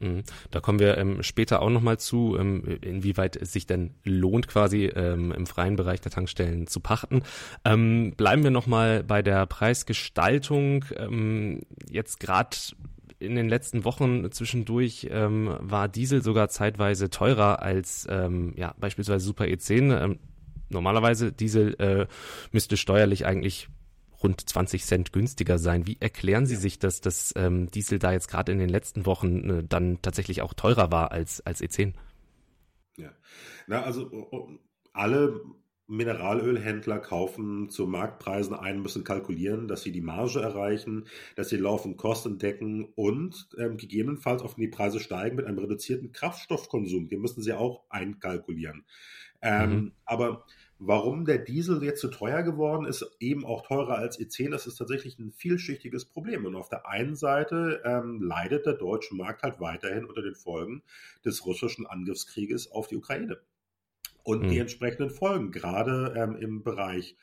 Mhm. 0.00 0.22
Da 0.50 0.60
kommen 0.60 0.78
wir 0.78 0.96
ähm, 0.96 1.22
später 1.22 1.60
auch 1.60 1.70
nochmal 1.70 1.98
zu, 1.98 2.36
ähm, 2.38 2.78
inwieweit 2.80 3.36
es 3.36 3.52
sich 3.52 3.66
denn 3.66 3.94
lohnt, 4.04 4.48
quasi 4.48 4.86
ähm, 4.86 5.30
im 5.32 5.46
freien 5.46 5.76
Bereich 5.76 6.00
der 6.00 6.10
Tankstellen 6.10 6.66
zu 6.66 6.80
pachten. 6.80 7.22
Ähm, 7.64 8.14
bleiben 8.16 8.42
wir 8.42 8.50
nochmal 8.50 9.04
bei 9.04 9.22
der 9.22 9.44
Preisgestaltung. 9.46 10.86
Ähm, 10.96 11.60
jetzt 11.90 12.20
gerade 12.20 12.56
in 13.20 13.36
den 13.36 13.48
letzten 13.48 13.84
Wochen 13.84 14.30
zwischendurch 14.32 15.08
ähm, 15.10 15.54
war 15.60 15.88
Diesel 15.88 16.22
sogar 16.22 16.48
zeitweise 16.48 17.10
teurer 17.10 17.62
als 17.62 18.06
ähm, 18.10 18.54
ja, 18.56 18.74
beispielsweise 18.78 19.24
Super 19.24 19.44
E10. 19.44 20.04
Ähm, 20.04 20.18
normalerweise 20.70 21.30
Diesel 21.30 21.74
äh, 21.78 22.06
müsste 22.50 22.76
steuerlich 22.76 23.26
eigentlich 23.26 23.68
rund 24.22 24.48
20 24.48 24.84
Cent 24.84 25.12
günstiger 25.12 25.58
sein. 25.58 25.86
Wie 25.86 25.98
erklären 26.00 26.46
Sie 26.46 26.56
sich 26.56 26.78
das, 26.78 27.00
dass 27.00 27.32
ähm, 27.36 27.70
Diesel 27.70 27.98
da 27.98 28.12
jetzt 28.12 28.28
gerade 28.28 28.52
in 28.52 28.58
den 28.58 28.68
letzten 28.68 29.06
Wochen 29.06 29.50
äh, 29.50 29.64
dann 29.64 30.00
tatsächlich 30.02 30.42
auch 30.42 30.54
teurer 30.54 30.90
war 30.90 31.12
als, 31.12 31.44
als 31.44 31.60
E10? 31.62 31.92
Ja, 32.96 33.10
na 33.66 33.82
also 33.82 34.50
alle 34.92 35.40
Mineralölhändler 35.90 36.98
kaufen 36.98 37.68
zu 37.68 37.86
Marktpreisen 37.86 38.54
ein, 38.54 38.80
müssen 38.80 39.04
kalkulieren, 39.04 39.68
dass 39.68 39.82
sie 39.82 39.92
die 39.92 40.00
Marge 40.00 40.40
erreichen, 40.40 41.06
dass 41.36 41.48
sie 41.48 41.56
laufend 41.56 41.96
Kosten 41.96 42.38
decken 42.38 42.84
und 42.94 43.48
ähm, 43.58 43.76
gegebenenfalls 43.76 44.42
auch 44.42 44.56
wenn 44.56 44.62
die 44.62 44.68
Preise 44.68 45.00
steigen 45.00 45.36
mit 45.36 45.46
einem 45.46 45.58
reduzierten 45.58 46.12
Kraftstoffkonsum. 46.12 47.08
Den 47.08 47.20
müssen 47.20 47.42
sie 47.42 47.52
auch 47.52 47.82
einkalkulieren. 47.90 48.84
Ähm, 49.42 49.70
mhm. 49.70 49.92
Aber 50.04 50.44
Warum 50.82 51.26
der 51.26 51.36
Diesel 51.36 51.84
jetzt 51.84 52.00
so 52.00 52.08
teuer 52.08 52.42
geworden 52.42 52.86
ist, 52.86 53.04
eben 53.20 53.44
auch 53.44 53.66
teurer 53.66 53.98
als 53.98 54.18
E10, 54.18 54.50
das 54.50 54.66
ist 54.66 54.76
tatsächlich 54.76 55.18
ein 55.18 55.30
vielschichtiges 55.30 56.06
Problem. 56.06 56.46
Und 56.46 56.56
auf 56.56 56.70
der 56.70 56.88
einen 56.88 57.16
Seite 57.16 57.82
ähm, 57.84 58.22
leidet 58.22 58.64
der 58.64 58.72
deutsche 58.72 59.14
Markt 59.14 59.42
halt 59.42 59.60
weiterhin 59.60 60.06
unter 60.06 60.22
den 60.22 60.34
Folgen 60.34 60.82
des 61.22 61.44
russischen 61.44 61.86
Angriffskrieges 61.86 62.72
auf 62.72 62.86
die 62.86 62.96
Ukraine. 62.96 63.38
Und 64.24 64.42
mhm. 64.42 64.50
die 64.50 64.58
entsprechenden 64.58 65.10
Folgen, 65.10 65.50
gerade 65.50 66.14
ähm, 66.16 66.36
im 66.36 66.62
Bereich 66.62 67.16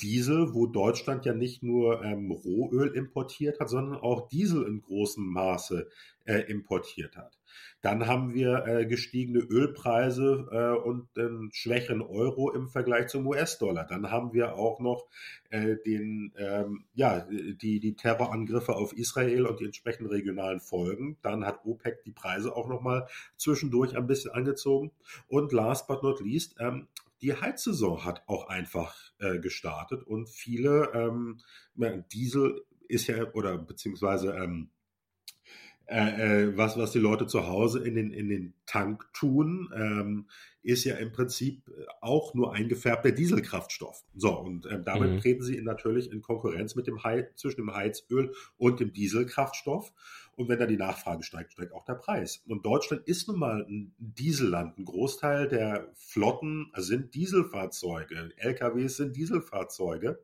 Diesel, 0.00 0.54
wo 0.54 0.66
Deutschland 0.66 1.24
ja 1.24 1.32
nicht 1.32 1.62
nur 1.62 2.02
ähm, 2.02 2.30
Rohöl 2.30 2.88
importiert 2.96 3.60
hat, 3.60 3.68
sondern 3.68 4.00
auch 4.00 4.28
Diesel 4.28 4.66
in 4.66 4.82
großem 4.82 5.24
Maße 5.24 5.88
äh, 6.24 6.40
importiert 6.50 7.16
hat. 7.16 7.38
Dann 7.82 8.06
haben 8.06 8.34
wir 8.34 8.66
äh, 8.66 8.86
gestiegene 8.86 9.40
Ölpreise 9.40 10.46
äh, 10.52 10.86
und 10.86 11.08
einen 11.18 11.50
schwächeren 11.52 12.02
Euro 12.02 12.52
im 12.52 12.68
Vergleich 12.68 13.08
zum 13.08 13.26
US-Dollar. 13.26 13.86
Dann 13.86 14.10
haben 14.10 14.32
wir 14.32 14.56
auch 14.56 14.80
noch 14.80 15.06
äh, 15.48 15.76
den, 15.84 16.32
ähm, 16.36 16.84
ja, 16.94 17.26
die, 17.30 17.80
die 17.80 17.96
Terrorangriffe 17.96 18.74
auf 18.74 18.92
Israel 18.92 19.46
und 19.46 19.60
die 19.60 19.64
entsprechenden 19.64 20.10
regionalen 20.10 20.60
Folgen. 20.60 21.16
Dann 21.22 21.46
hat 21.46 21.64
OPEC 21.64 22.04
die 22.04 22.12
Preise 22.12 22.54
auch 22.54 22.68
nochmal 22.68 23.06
zwischendurch 23.36 23.96
ein 23.96 24.06
bisschen 24.06 24.32
angezogen. 24.32 24.90
Und 25.28 25.52
last 25.52 25.88
but 25.88 26.02
not 26.02 26.20
least, 26.20 26.56
ähm, 26.60 26.86
die 27.22 27.34
Heizsaison 27.34 28.04
hat 28.04 28.22
auch 28.26 28.48
einfach 28.48 28.96
äh, 29.18 29.38
gestartet 29.38 30.02
und 30.02 30.28
viele 30.28 30.90
ähm, 30.94 31.40
Diesel 32.12 32.64
ist 32.88 33.06
ja 33.06 33.32
oder 33.32 33.58
beziehungsweise 33.58 34.32
ähm, 34.32 34.70
äh, 35.90 36.44
äh, 36.44 36.56
was, 36.56 36.78
was 36.78 36.92
die 36.92 37.00
Leute 37.00 37.26
zu 37.26 37.48
Hause 37.48 37.80
in 37.80 37.96
den, 37.96 38.12
in 38.12 38.28
den 38.28 38.54
Tank 38.64 39.12
tun, 39.12 39.72
ähm, 39.74 40.28
ist 40.62 40.84
ja 40.84 40.94
im 40.94 41.10
Prinzip 41.10 41.62
auch 42.00 42.32
nur 42.32 42.54
eingefärbter 42.54 43.10
Dieselkraftstoff. 43.10 44.04
So, 44.14 44.38
und 44.38 44.66
ähm, 44.66 44.84
damit 44.84 45.10
mhm. 45.10 45.18
treten 45.18 45.42
sie 45.42 45.60
natürlich 45.60 46.12
in 46.12 46.22
Konkurrenz 46.22 46.76
mit 46.76 46.86
dem 46.86 47.02
Heiz, 47.02 47.26
zwischen 47.34 47.62
dem 47.62 47.74
Heizöl 47.74 48.32
und 48.56 48.78
dem 48.78 48.92
Dieselkraftstoff. 48.92 49.92
Und 50.36 50.48
wenn 50.48 50.60
dann 50.60 50.68
die 50.68 50.76
Nachfrage 50.76 51.24
steigt, 51.24 51.54
steigt 51.54 51.72
auch 51.72 51.84
der 51.84 51.94
Preis. 51.94 52.44
Und 52.46 52.64
Deutschland 52.64 53.02
ist 53.08 53.26
nun 53.26 53.40
mal 53.40 53.66
ein 53.68 53.92
Dieselland. 53.98 54.78
Ein 54.78 54.84
Großteil 54.84 55.48
der 55.48 55.90
Flotten 55.94 56.70
sind 56.76 57.16
Dieselfahrzeuge. 57.16 58.30
LKWs 58.36 58.96
sind 58.98 59.16
Dieselfahrzeuge. 59.16 60.20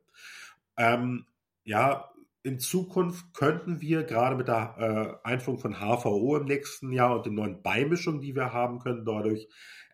Ähm, 0.77 1.27
ja, 1.65 2.13
in 2.47 2.61
Zukunft 2.61 3.35
könnten 3.35 3.81
wir 3.81 4.05
gerade 4.05 4.37
mit 4.37 4.47
der 4.47 5.21
äh, 5.25 5.29
Einführung 5.29 5.59
von 5.59 5.81
HVO 5.81 6.37
im 6.37 6.45
nächsten 6.45 6.93
Jahr 6.93 7.17
und 7.17 7.27
den 7.27 7.35
neuen 7.35 7.61
Beimischungen, 7.61 8.21
die 8.21 8.37
wir 8.37 8.53
haben 8.53 8.79
können, 8.79 9.05
dadurch 9.05 9.49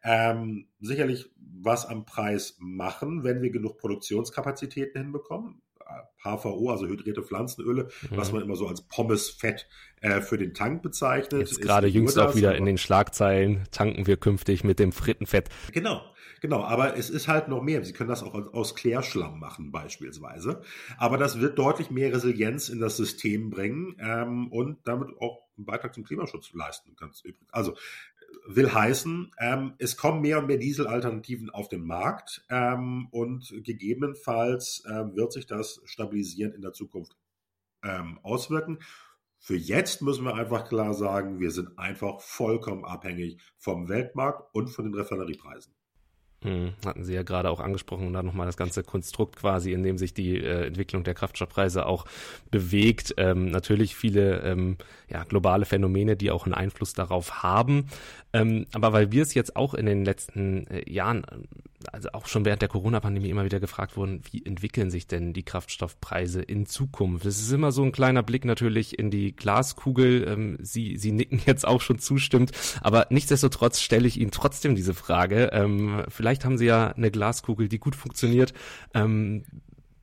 ähm, 0.04 0.66
sicherlich 0.78 1.30
was 1.37 1.87
am 1.87 2.04
Preis 2.04 2.56
machen, 2.61 3.25
wenn 3.25 3.40
wir 3.40 3.50
genug 3.50 3.78
Produktionskapazitäten 3.78 5.00
hinbekommen. 5.00 5.62
HVO, 6.23 6.71
also 6.71 6.87
hydrierte 6.87 7.23
Pflanzenöle, 7.23 7.85
mhm. 7.85 8.16
was 8.16 8.32
man 8.32 8.42
immer 8.42 8.56
so 8.56 8.66
als 8.66 8.82
Pommesfett 8.82 9.66
äh, 10.00 10.21
für 10.21 10.38
den 10.38 10.54
Tank 10.54 10.82
bezeichnet. 10.82 11.40
Jetzt 11.40 11.61
gerade 11.61 11.87
jüngst 11.87 12.18
auch 12.18 12.35
wieder 12.35 12.54
in 12.54 12.64
den 12.64 12.78
Schlagzeilen, 12.78 13.64
tanken 13.73 14.06
wir 14.06 14.16
künftig 14.16 14.64
mit 14.64 14.78
dem 14.78 14.92
Frittenfett. 14.92 15.49
Genau, 15.73 16.00
genau, 16.42 16.62
aber 16.62 16.96
es 16.99 17.08
ist 17.08 17.28
halt 17.28 17.49
noch 17.49 17.62
mehr. 17.62 17.82
Sie 17.84 17.94
können 17.94 18.11
das 18.11 18.22
auch 18.22 18.34
aus 18.52 18.75
Klärschlamm 18.75 19.40
machen 19.40 19.72
beispielsweise. 19.72 20.61
Aber 20.99 21.16
das 21.16 21.40
wird 21.40 21.58
deutlich 21.58 21.90
mehr 21.90 22.12
Resilienz 22.12 22.68
in 22.68 22.80
das 22.80 22.99
System 22.99 23.49
bringen 23.49 23.96
ähm, 23.99 24.49
und 24.52 24.87
damit 24.87 25.08
auch 25.18 25.49
einen 25.56 25.64
Beitrag 25.64 25.94
zum 25.94 26.04
Klimaschutz 26.04 26.52
leisten. 26.52 26.94
Ganz 26.96 27.20
übrigens. 27.22 27.52
Also 27.52 27.75
will 28.46 28.72
heißen, 28.72 29.30
ähm, 29.38 29.75
es 29.78 29.96
kommen 29.96 30.20
mehr 30.20 30.38
und 30.38 30.46
mehr 30.46 30.58
Dieselalternativen 30.58 31.50
auf 31.50 31.68
den 31.68 31.87
Markt 31.87 32.44
ähm, 32.50 33.08
und 33.11 33.54
gegebenenfalls 33.62 34.82
ähm, 34.90 35.14
wird 35.14 35.32
sich 35.32 35.46
das 35.46 35.80
stabilisieren 35.84 36.52
in 36.52 36.62
der 36.62 36.72
Zukunft 36.72 37.16
ähm, 37.82 38.18
auswirken. 38.22 38.78
Für 39.38 39.56
jetzt 39.56 40.02
müssen 40.02 40.25
wir 40.25 40.34
einfach 40.34 40.68
klar 40.68 40.94
sagen, 40.94 41.40
wir 41.40 41.50
sind 41.50 41.78
einfach 41.78 42.20
vollkommen 42.20 42.84
abhängig 42.84 43.40
vom 43.56 43.88
Weltmarkt 43.88 44.54
und 44.54 44.68
von 44.68 44.84
den 44.84 44.94
Refineriepreisen. 44.94 45.75
Hm, 46.42 46.72
hatten 46.84 47.04
Sie 47.04 47.14
ja 47.14 47.22
gerade 47.22 47.50
auch 47.50 47.61
angesprochen 47.61 48.06
und 48.06 48.12
dann 48.14 48.26
nochmal 48.26 48.46
das 48.46 48.56
ganze 48.56 48.82
Konstrukt 48.82 49.37
quasi, 49.37 49.72
in 49.72 49.82
dem 49.84 49.96
sich 49.96 50.12
die 50.12 50.38
äh, 50.38 50.66
Entwicklung 50.66 51.04
der 51.04 51.14
Kraftstoffpreise 51.14 51.87
auch 51.87 52.04
bewegt. 52.50 53.14
Ähm, 53.16 53.50
natürlich 53.50 53.94
viele 53.94 54.40
ähm, 54.40 54.76
ja, 55.08 55.22
globale 55.25 55.64
Phänomene, 55.64 56.16
die 56.16 56.30
auch 56.32 56.44
einen 56.44 56.54
Einfluss 56.54 56.94
darauf 56.94 57.42
haben. 57.44 57.87
Ähm, 58.32 58.66
aber 58.72 58.92
weil 58.92 59.12
wir 59.12 59.22
es 59.22 59.34
jetzt 59.34 59.54
auch 59.54 59.75
in 59.75 59.87
den 59.87 60.04
letzten 60.04 60.66
äh, 60.66 60.90
Jahren, 60.90 61.25
also 61.88 62.10
auch 62.12 62.26
schon 62.26 62.44
während 62.44 62.62
der 62.62 62.68
Corona-Pandemie 62.68 63.30
immer 63.30 63.44
wieder 63.44 63.60
gefragt 63.60 63.96
wurden, 63.96 64.22
wie 64.30 64.44
entwickeln 64.44 64.90
sich 64.90 65.06
denn 65.06 65.32
die 65.32 65.42
Kraftstoffpreise 65.42 66.42
in 66.42 66.66
Zukunft? 66.66 67.24
Das 67.24 67.38
ist 67.38 67.52
immer 67.52 67.72
so 67.72 67.82
ein 67.82 67.92
kleiner 67.92 68.22
Blick 68.22 68.44
natürlich 68.44 68.98
in 68.98 69.10
die 69.10 69.34
Glaskugel. 69.34 70.26
Ähm, 70.28 70.58
Sie, 70.60 70.96
Sie 70.96 71.12
nicken 71.12 71.40
jetzt 71.46 71.66
auch 71.66 71.80
schon 71.80 71.98
zustimmt, 71.98 72.52
aber 72.80 73.06
nichtsdestotrotz 73.10 73.80
stelle 73.80 74.06
ich 74.06 74.20
Ihnen 74.20 74.30
trotzdem 74.30 74.74
diese 74.74 74.94
Frage. 74.94 75.50
Ähm, 75.52 76.04
vielleicht 76.08 76.44
haben 76.44 76.58
Sie 76.58 76.66
ja 76.66 76.88
eine 76.88 77.10
Glaskugel, 77.10 77.68
die 77.68 77.78
gut 77.78 77.96
funktioniert. 77.96 78.52
Ähm, 78.94 79.44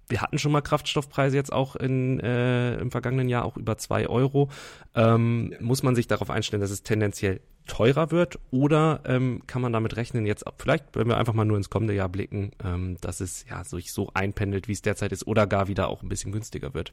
wir 0.09 0.21
hatten 0.21 0.39
schon 0.39 0.51
mal 0.51 0.61
Kraftstoffpreise 0.61 1.37
jetzt 1.37 1.53
auch 1.53 1.75
in, 1.75 2.19
äh, 2.19 2.77
im 2.79 2.89
vergangenen 2.89 3.29
Jahr 3.29 3.45
auch 3.45 3.57
über 3.57 3.77
zwei 3.77 4.07
Euro. 4.07 4.49
Ähm. 4.95 5.53
Muss 5.59 5.83
man 5.83 5.95
sich 5.95 6.07
darauf 6.07 6.31
einstellen, 6.31 6.61
dass 6.61 6.71
es 6.71 6.83
tendenziell 6.83 7.41
teurer 7.69 8.11
wird 8.11 8.39
oder 8.51 9.01
ähm, 9.05 9.43
kann 9.47 9.61
man 9.61 9.71
damit 9.71 9.95
rechnen 9.95 10.25
jetzt 10.25 10.43
vielleicht, 10.57 10.95
wenn 10.95 11.07
wir 11.07 11.17
einfach 11.17 11.33
mal 11.33 11.45
nur 11.45 11.55
ins 11.55 11.69
kommende 11.69 11.93
Jahr 11.93 12.09
blicken, 12.09 12.51
ähm, 12.63 12.97
dass 12.99 13.21
es 13.21 13.45
ja 13.49 13.63
sich 13.63 13.93
so 13.93 14.11
einpendelt, 14.13 14.67
wie 14.67 14.73
es 14.73 14.81
derzeit 14.81 15.13
ist 15.13 15.25
oder 15.27 15.47
gar 15.47 15.69
wieder 15.69 15.87
auch 15.87 16.03
ein 16.03 16.09
bisschen 16.09 16.31
günstiger 16.31 16.73
wird? 16.73 16.91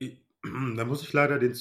Da 0.76 0.86
muss 0.86 1.02
ich 1.02 1.12
leider 1.12 1.38
den 1.38 1.54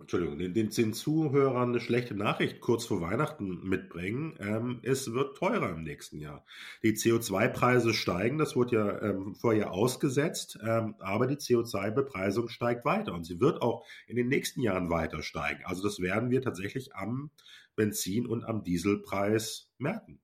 Entschuldigung, 0.00 0.38
den, 0.38 0.54
den, 0.54 0.70
den 0.70 0.92
Zuhörern 0.92 1.70
eine 1.70 1.80
schlechte 1.80 2.14
Nachricht 2.14 2.60
kurz 2.60 2.86
vor 2.86 3.00
Weihnachten 3.00 3.68
mitbringen. 3.68 4.36
Ähm, 4.40 4.80
es 4.82 5.12
wird 5.12 5.36
teurer 5.36 5.70
im 5.70 5.82
nächsten 5.82 6.18
Jahr. 6.18 6.44
Die 6.82 6.92
CO2-Preise 6.92 7.94
steigen, 7.94 8.38
das 8.38 8.56
wurde 8.56 8.76
ja 8.76 9.02
ähm, 9.02 9.34
vorher 9.34 9.72
ausgesetzt, 9.72 10.58
ähm, 10.66 10.94
aber 10.98 11.26
die 11.26 11.36
CO2-Bepreisung 11.36 12.48
steigt 12.48 12.84
weiter 12.84 13.14
und 13.14 13.24
sie 13.24 13.40
wird 13.40 13.62
auch 13.62 13.84
in 14.06 14.16
den 14.16 14.28
nächsten 14.28 14.62
Jahren 14.62 14.90
weiter 14.90 15.22
steigen. 15.22 15.64
Also 15.64 15.82
das 15.82 16.00
werden 16.00 16.30
wir 16.30 16.42
tatsächlich 16.42 16.94
am 16.94 17.30
Benzin- 17.76 18.26
und 18.26 18.44
am 18.44 18.64
Dieselpreis 18.64 19.70
merken. 19.78 20.20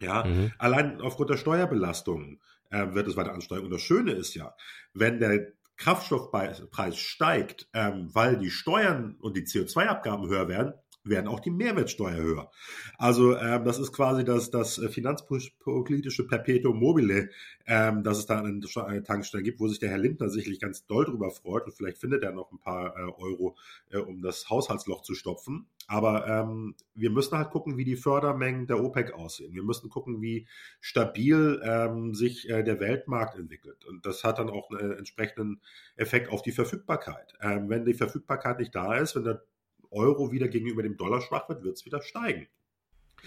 Ja, 0.00 0.24
mhm. 0.24 0.52
allein 0.58 1.00
aufgrund 1.00 1.30
der 1.30 1.36
Steuerbelastung 1.36 2.40
äh, 2.70 2.94
wird 2.94 3.06
es 3.08 3.16
weiter 3.16 3.32
ansteigen. 3.32 3.64
Und 3.64 3.70
das 3.70 3.82
Schöne 3.82 4.12
ist 4.12 4.34
ja, 4.34 4.54
wenn 4.94 5.20
der 5.20 5.52
Kraftstoffpreis 5.80 6.98
steigt, 6.98 7.68
ähm, 7.72 8.10
weil 8.12 8.36
die 8.36 8.50
Steuern 8.50 9.16
und 9.18 9.36
die 9.36 9.44
CO2-Abgaben 9.44 10.28
höher 10.28 10.46
werden, 10.46 10.74
werden 11.04 11.28
auch 11.28 11.40
die 11.40 11.50
Mehrwertsteuer 11.50 12.16
höher. 12.16 12.50
Also 12.98 13.36
ähm, 13.36 13.64
das 13.64 13.78
ist 13.78 13.92
quasi 13.92 14.24
das, 14.24 14.50
das 14.50 14.78
äh, 14.78 14.88
finanzpolitische 14.88 16.26
Perpetuum 16.26 16.78
mobile, 16.78 17.30
ähm, 17.66 18.02
dass 18.02 18.18
es 18.18 18.26
da 18.26 18.38
eine, 18.40 18.60
eine 18.86 19.02
Tankstelle 19.02 19.42
gibt, 19.42 19.60
wo 19.60 19.68
sich 19.68 19.78
der 19.78 19.90
Herr 19.90 19.98
Lindner 19.98 20.28
sicherlich 20.28 20.60
ganz 20.60 20.86
doll 20.86 21.04
drüber 21.04 21.30
freut 21.30 21.64
und 21.64 21.72
vielleicht 21.72 21.98
findet 21.98 22.22
er 22.22 22.32
noch 22.32 22.52
ein 22.52 22.58
paar 22.58 22.96
äh, 22.96 23.10
Euro, 23.18 23.56
äh, 23.90 23.98
um 23.98 24.20
das 24.20 24.50
Haushaltsloch 24.50 25.02
zu 25.02 25.14
stopfen. 25.14 25.66
Aber 25.86 26.26
ähm, 26.28 26.76
wir 26.94 27.10
müssen 27.10 27.36
halt 27.36 27.50
gucken, 27.50 27.76
wie 27.76 27.84
die 27.84 27.96
Fördermengen 27.96 28.66
der 28.66 28.82
OPEC 28.82 29.12
aussehen. 29.12 29.54
Wir 29.54 29.64
müssen 29.64 29.90
gucken, 29.90 30.20
wie 30.20 30.46
stabil 30.80 31.60
ähm, 31.64 32.14
sich 32.14 32.48
äh, 32.48 32.62
der 32.62 32.78
Weltmarkt 32.78 33.36
entwickelt. 33.36 33.84
Und 33.86 34.06
das 34.06 34.22
hat 34.22 34.38
dann 34.38 34.50
auch 34.50 34.70
einen 34.70 34.92
entsprechenden 34.92 35.60
Effekt 35.96 36.30
auf 36.30 36.42
die 36.42 36.52
Verfügbarkeit. 36.52 37.34
Ähm, 37.40 37.68
wenn 37.68 37.84
die 37.84 37.94
Verfügbarkeit 37.94 38.60
nicht 38.60 38.74
da 38.74 38.94
ist, 38.94 39.16
wenn 39.16 39.24
der 39.24 39.42
Euro 39.90 40.32
wieder 40.32 40.48
gegenüber 40.48 40.82
dem 40.82 40.96
Dollar 40.96 41.20
schwach 41.20 41.48
wird, 41.48 41.64
wird 41.64 41.76
es 41.76 41.84
wieder 41.84 42.02
steigen. 42.02 42.48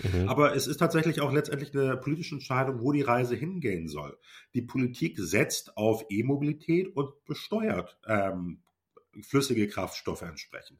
Mhm. 0.02 0.28
Aber 0.28 0.56
es 0.56 0.68
ist 0.68 0.78
tatsächlich 0.78 1.22
auch 1.22 1.32
letztendlich 1.32 1.76
eine 1.76 1.98
politische 1.98 2.36
Entscheidung, 2.36 2.82
wo 2.82 2.92
die 2.92 3.02
Reise 3.02 3.36
hingehen 3.36 3.88
soll. 3.88 4.18
Die 4.54 4.62
Politik 4.62 5.18
setzt 5.20 5.78
auf 5.78 6.06
E-Mobilität 6.10 6.96
und 6.96 7.26
besteuert 7.26 7.98
ähm, 8.08 8.60
flüssige 9.22 9.68
Kraftstoffe 9.68 10.24
entsprechend. 10.24 10.80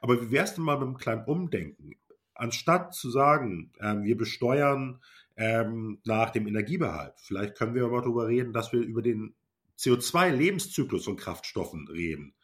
Aber 0.00 0.20
wie 0.20 0.30
wäre 0.30 0.44
es 0.44 0.54
denn 0.54 0.64
mal 0.64 0.78
mit 0.78 0.88
einem 0.88 0.98
kleinen 0.98 1.24
Umdenken? 1.24 1.96
Anstatt 2.34 2.94
zu 2.94 3.10
sagen, 3.10 3.72
ähm, 3.80 4.02
wir 4.02 4.16
besteuern 4.16 5.00
ähm, 5.36 5.98
nach 6.04 6.30
dem 6.30 6.46
Energiebehalt, 6.46 7.14
vielleicht 7.16 7.56
können 7.56 7.74
wir 7.74 7.84
aber 7.84 8.02
darüber 8.02 8.28
reden, 8.28 8.52
dass 8.52 8.72
wir 8.72 8.80
über 8.80 9.02
den 9.02 9.34
CO2-Lebenszyklus 9.78 11.04
von 11.04 11.16
Kraftstoffen 11.16 11.88
reden. 11.88 12.34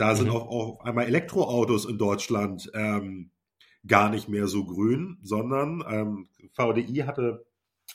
Da 0.00 0.12
mhm. 0.12 0.16
sind 0.16 0.30
auch 0.30 0.48
auf 0.48 0.80
einmal 0.80 1.04
Elektroautos 1.04 1.84
in 1.84 1.98
Deutschland 1.98 2.70
ähm, 2.72 3.30
gar 3.86 4.08
nicht 4.08 4.30
mehr 4.30 4.46
so 4.46 4.64
grün, 4.64 5.18
sondern 5.22 5.84
ähm, 5.86 6.28
VDI 6.54 7.04
hatte 7.06 7.44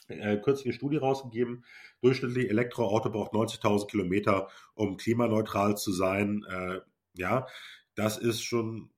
äh, 0.06 0.36
kürzlich 0.36 0.66
eine 0.66 0.74
Studie 0.74 0.98
rausgegeben. 0.98 1.64
Durchschnittlich 2.02 2.48
Elektroauto 2.48 3.10
braucht 3.10 3.32
90.000 3.32 3.88
Kilometer, 3.88 4.48
um 4.74 4.96
klimaneutral 4.96 5.76
zu 5.76 5.90
sein. 5.90 6.44
Äh, 6.48 6.80
ja, 7.14 7.48
das 7.96 8.18
ist 8.18 8.40
schon, 8.44 8.90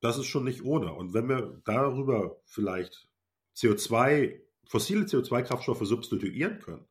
das 0.00 0.16
ist 0.16 0.26
schon 0.26 0.44
nicht 0.44 0.64
ohne. 0.64 0.94
Und 0.94 1.12
wenn 1.12 1.28
wir 1.28 1.60
darüber 1.66 2.40
vielleicht 2.46 3.08
CO2, 3.58 4.40
fossile 4.66 5.04
CO2-Kraftstoffe 5.04 5.84
substituieren 5.84 6.60
können, 6.60 6.86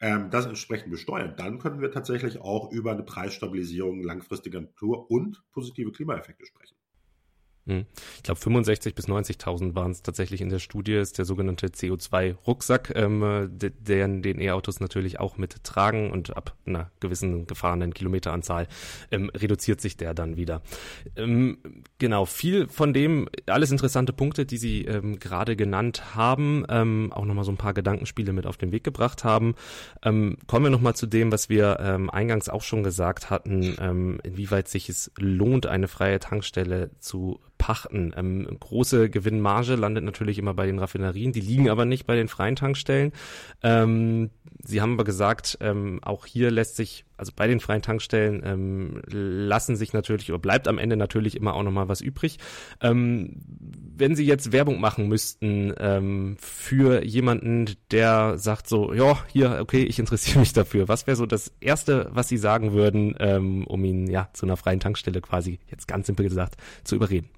ähm, 0.00 0.30
das 0.30 0.46
entsprechend 0.46 0.90
besteuern, 0.90 1.34
dann 1.36 1.58
können 1.58 1.80
wir 1.80 1.90
tatsächlich 1.90 2.40
auch 2.40 2.70
über 2.70 2.92
eine 2.92 3.02
Preisstabilisierung 3.02 4.02
langfristiger 4.02 4.60
Natur 4.60 5.10
und 5.10 5.42
positive 5.52 5.92
Klimaeffekte 5.92 6.46
sprechen. 6.46 6.75
Hm. 7.66 7.84
Ich 8.16 8.22
glaube 8.22 8.40
65 8.40 8.94
bis 8.94 9.08
90.000 9.08 9.74
waren 9.74 9.90
es 9.90 10.02
tatsächlich 10.02 10.40
in 10.40 10.50
der 10.50 10.60
Studie, 10.60 10.94
ist 10.94 11.18
der 11.18 11.24
sogenannte 11.24 11.66
CO2-Rucksack, 11.66 12.92
ähm, 12.94 13.50
den, 13.50 14.22
den 14.22 14.40
E-Autos 14.40 14.78
natürlich 14.78 15.18
auch 15.18 15.36
mittragen 15.36 16.12
und 16.12 16.36
ab 16.36 16.54
einer 16.64 16.90
gewissen 17.00 17.46
gefahrenen 17.46 17.92
Kilometeranzahl 17.92 18.68
ähm, 19.10 19.30
reduziert 19.34 19.80
sich 19.80 19.96
der 19.96 20.14
dann 20.14 20.36
wieder. 20.36 20.62
Ähm, 21.16 21.58
genau, 21.98 22.24
viel 22.24 22.68
von 22.68 22.92
dem, 22.92 23.28
alles 23.46 23.72
interessante 23.72 24.12
Punkte, 24.12 24.46
die 24.46 24.58
Sie 24.58 24.84
ähm, 24.84 25.18
gerade 25.18 25.56
genannt 25.56 26.14
haben, 26.14 26.64
ähm, 26.68 27.12
auch 27.12 27.24
nochmal 27.24 27.44
so 27.44 27.50
ein 27.50 27.56
paar 27.56 27.74
Gedankenspiele 27.74 28.32
mit 28.32 28.46
auf 28.46 28.56
den 28.56 28.70
Weg 28.70 28.84
gebracht 28.84 29.24
haben. 29.24 29.56
Ähm, 30.04 30.36
kommen 30.46 30.66
wir 30.66 30.70
nochmal 30.70 30.94
zu 30.94 31.06
dem, 31.06 31.32
was 31.32 31.48
wir 31.48 31.78
ähm, 31.80 32.10
eingangs 32.10 32.48
auch 32.48 32.62
schon 32.62 32.84
gesagt 32.84 33.28
hatten, 33.28 33.76
ähm, 33.80 34.20
inwieweit 34.22 34.68
sich 34.68 34.88
es 34.88 35.10
lohnt, 35.18 35.66
eine 35.66 35.88
freie 35.88 36.20
Tankstelle 36.20 36.90
zu 37.00 37.40
pachten. 37.58 38.12
Ähm, 38.16 38.46
große 38.60 39.10
Gewinnmarge 39.10 39.74
landet 39.74 40.04
natürlich 40.04 40.38
immer 40.38 40.54
bei 40.54 40.66
den 40.66 40.78
Raffinerien, 40.78 41.32
die 41.32 41.40
liegen 41.40 41.70
aber 41.70 41.84
nicht 41.84 42.06
bei 42.06 42.16
den 42.16 42.28
freien 42.28 42.56
Tankstellen. 42.56 43.12
Ähm, 43.62 44.30
Sie 44.62 44.80
haben 44.80 44.94
aber 44.94 45.04
gesagt, 45.04 45.58
ähm, 45.60 46.00
auch 46.02 46.26
hier 46.26 46.50
lässt 46.50 46.76
sich, 46.76 47.04
also 47.16 47.32
bei 47.34 47.46
den 47.46 47.60
freien 47.60 47.82
Tankstellen 47.82 48.42
ähm, 48.44 49.02
lassen 49.08 49.76
sich 49.76 49.92
natürlich 49.92 50.30
oder 50.30 50.38
bleibt 50.38 50.66
am 50.66 50.78
Ende 50.78 50.96
natürlich 50.96 51.36
immer 51.36 51.54
auch 51.54 51.62
nochmal 51.62 51.88
was 51.88 52.00
übrig. 52.00 52.38
Ähm, 52.80 53.40
wenn 53.96 54.16
Sie 54.16 54.26
jetzt 54.26 54.52
Werbung 54.52 54.80
machen 54.80 55.08
müssten 55.08 55.72
ähm, 55.78 56.36
für 56.40 57.04
jemanden, 57.04 57.76
der 57.90 58.38
sagt 58.38 58.68
so, 58.68 58.92
ja, 58.92 59.18
hier, 59.28 59.58
okay, 59.60 59.84
ich 59.84 59.98
interessiere 59.98 60.40
mich 60.40 60.52
dafür, 60.52 60.88
was 60.88 61.06
wäre 61.06 61.16
so 61.16 61.26
das 61.26 61.52
Erste, 61.60 62.08
was 62.12 62.28
Sie 62.28 62.38
sagen 62.38 62.72
würden, 62.72 63.14
ähm, 63.18 63.66
um 63.66 63.84
ihn 63.84 64.08
ja 64.08 64.28
zu 64.32 64.46
einer 64.46 64.56
freien 64.56 64.80
Tankstelle 64.80 65.20
quasi, 65.20 65.60
jetzt 65.70 65.86
ganz 65.86 66.06
simpel 66.06 66.28
gesagt, 66.28 66.56
zu 66.84 66.96
überreden? 66.96 67.28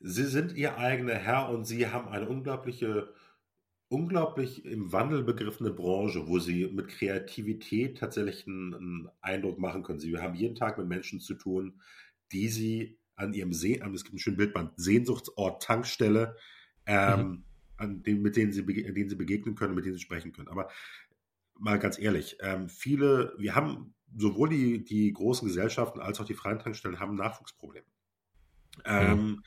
Sie 0.00 0.24
sind 0.24 0.54
Ihr 0.54 0.78
eigener 0.78 1.14
Herr 1.14 1.48
und 1.48 1.64
Sie 1.64 1.88
haben 1.88 2.08
eine 2.08 2.28
unglaubliche, 2.28 3.12
unglaublich 3.88 4.64
im 4.64 4.92
Wandel 4.92 5.22
begriffene 5.22 5.70
Branche, 5.70 6.26
wo 6.28 6.38
Sie 6.38 6.66
mit 6.66 6.88
Kreativität 6.88 7.98
tatsächlich 7.98 8.46
einen, 8.46 8.74
einen 8.74 9.08
Eindruck 9.20 9.58
machen 9.58 9.82
können. 9.82 9.98
Sie 9.98 10.16
haben 10.16 10.34
jeden 10.34 10.54
Tag 10.54 10.78
mit 10.78 10.88
Menschen 10.88 11.20
zu 11.20 11.34
tun, 11.34 11.80
die 12.32 12.48
Sie 12.48 12.98
an 13.16 13.32
Ihrem 13.32 13.52
See, 13.52 13.80
es 13.94 14.04
gibt 14.04 14.16
ein 14.16 14.18
schönes 14.18 14.38
Bildband, 14.38 14.72
Sehnsuchtsort, 14.76 15.62
Tankstelle, 15.62 16.36
ähm, 16.86 17.20
mhm. 17.20 17.44
an 17.76 18.02
dem, 18.02 18.22
mit 18.22 18.36
denen 18.36 18.52
Sie, 18.52 18.64
denen 18.64 19.08
Sie 19.08 19.16
begegnen 19.16 19.54
können, 19.54 19.74
mit 19.74 19.84
denen 19.84 19.94
Sie 19.94 20.02
sprechen 20.02 20.32
können. 20.32 20.48
Aber 20.48 20.68
mal 21.58 21.78
ganz 21.78 21.98
ehrlich, 21.98 22.36
ähm, 22.40 22.68
viele, 22.68 23.34
wir 23.38 23.54
haben 23.54 23.94
sowohl 24.16 24.48
die, 24.48 24.84
die 24.84 25.12
großen 25.12 25.46
Gesellschaften 25.46 26.00
als 26.00 26.20
auch 26.20 26.24
die 26.24 26.34
freien 26.34 26.58
Tankstellen 26.58 27.00
haben 27.00 27.14
Nachwuchsprobleme. 27.14 27.86
Ähm, 28.84 29.42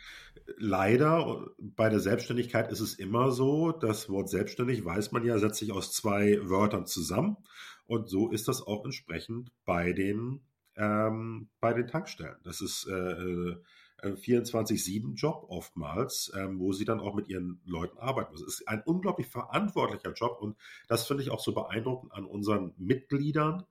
leider 0.58 1.48
bei 1.58 1.90
der 1.90 2.00
Selbstständigkeit 2.00 2.72
ist 2.72 2.80
es 2.80 2.96
immer 2.96 3.32
so, 3.32 3.72
das 3.72 4.10
Wort 4.10 4.30
selbstständig 4.30 4.84
weiß 4.86 5.12
man 5.12 5.26
ja, 5.26 5.38
setzt 5.40 5.60
sich 5.60 5.72
aus 5.72 5.92
zwei 5.92 6.40
Wörtern 6.44 6.86
zusammen. 6.86 7.38
Und 7.86 8.10
so 8.10 8.30
ist 8.32 8.48
das 8.48 8.62
auch 8.62 8.84
entsprechend 8.86 9.52
bei 9.66 9.94
den, 9.94 10.42
ähm, 10.76 11.50
bei 11.60 11.74
den 11.74 11.88
Tankstellen. 11.88 12.38
Das 12.44 12.62
ist 12.62 12.88
äh, 12.88 13.56
24-7-Job 14.04 15.44
äh, 15.44 15.54
oftmals, 15.54 16.32
ähm, 16.36 16.60
wo 16.60 16.74
sie 16.74 16.86
dann 16.86 17.00
auch 17.00 17.16
mit 17.16 17.30
ihren 17.30 17.62
Leuten 17.66 17.98
arbeiten 17.98 18.32
müssen. 18.32 18.48
Es 18.48 18.60
ist 18.60 18.68
ein 18.68 18.84
unglaublich 18.86 19.28
verantwortlicher 19.28 20.14
Job 20.14 20.38
und 20.42 20.58
das 20.88 21.08
finde 21.08 21.24
ich 21.24 21.32
auch 21.32 21.40
so 21.40 21.54
beeindruckend 21.54 22.14
an 22.14 22.26
unseren 22.26 22.74
Mitgliedern, 22.78 23.64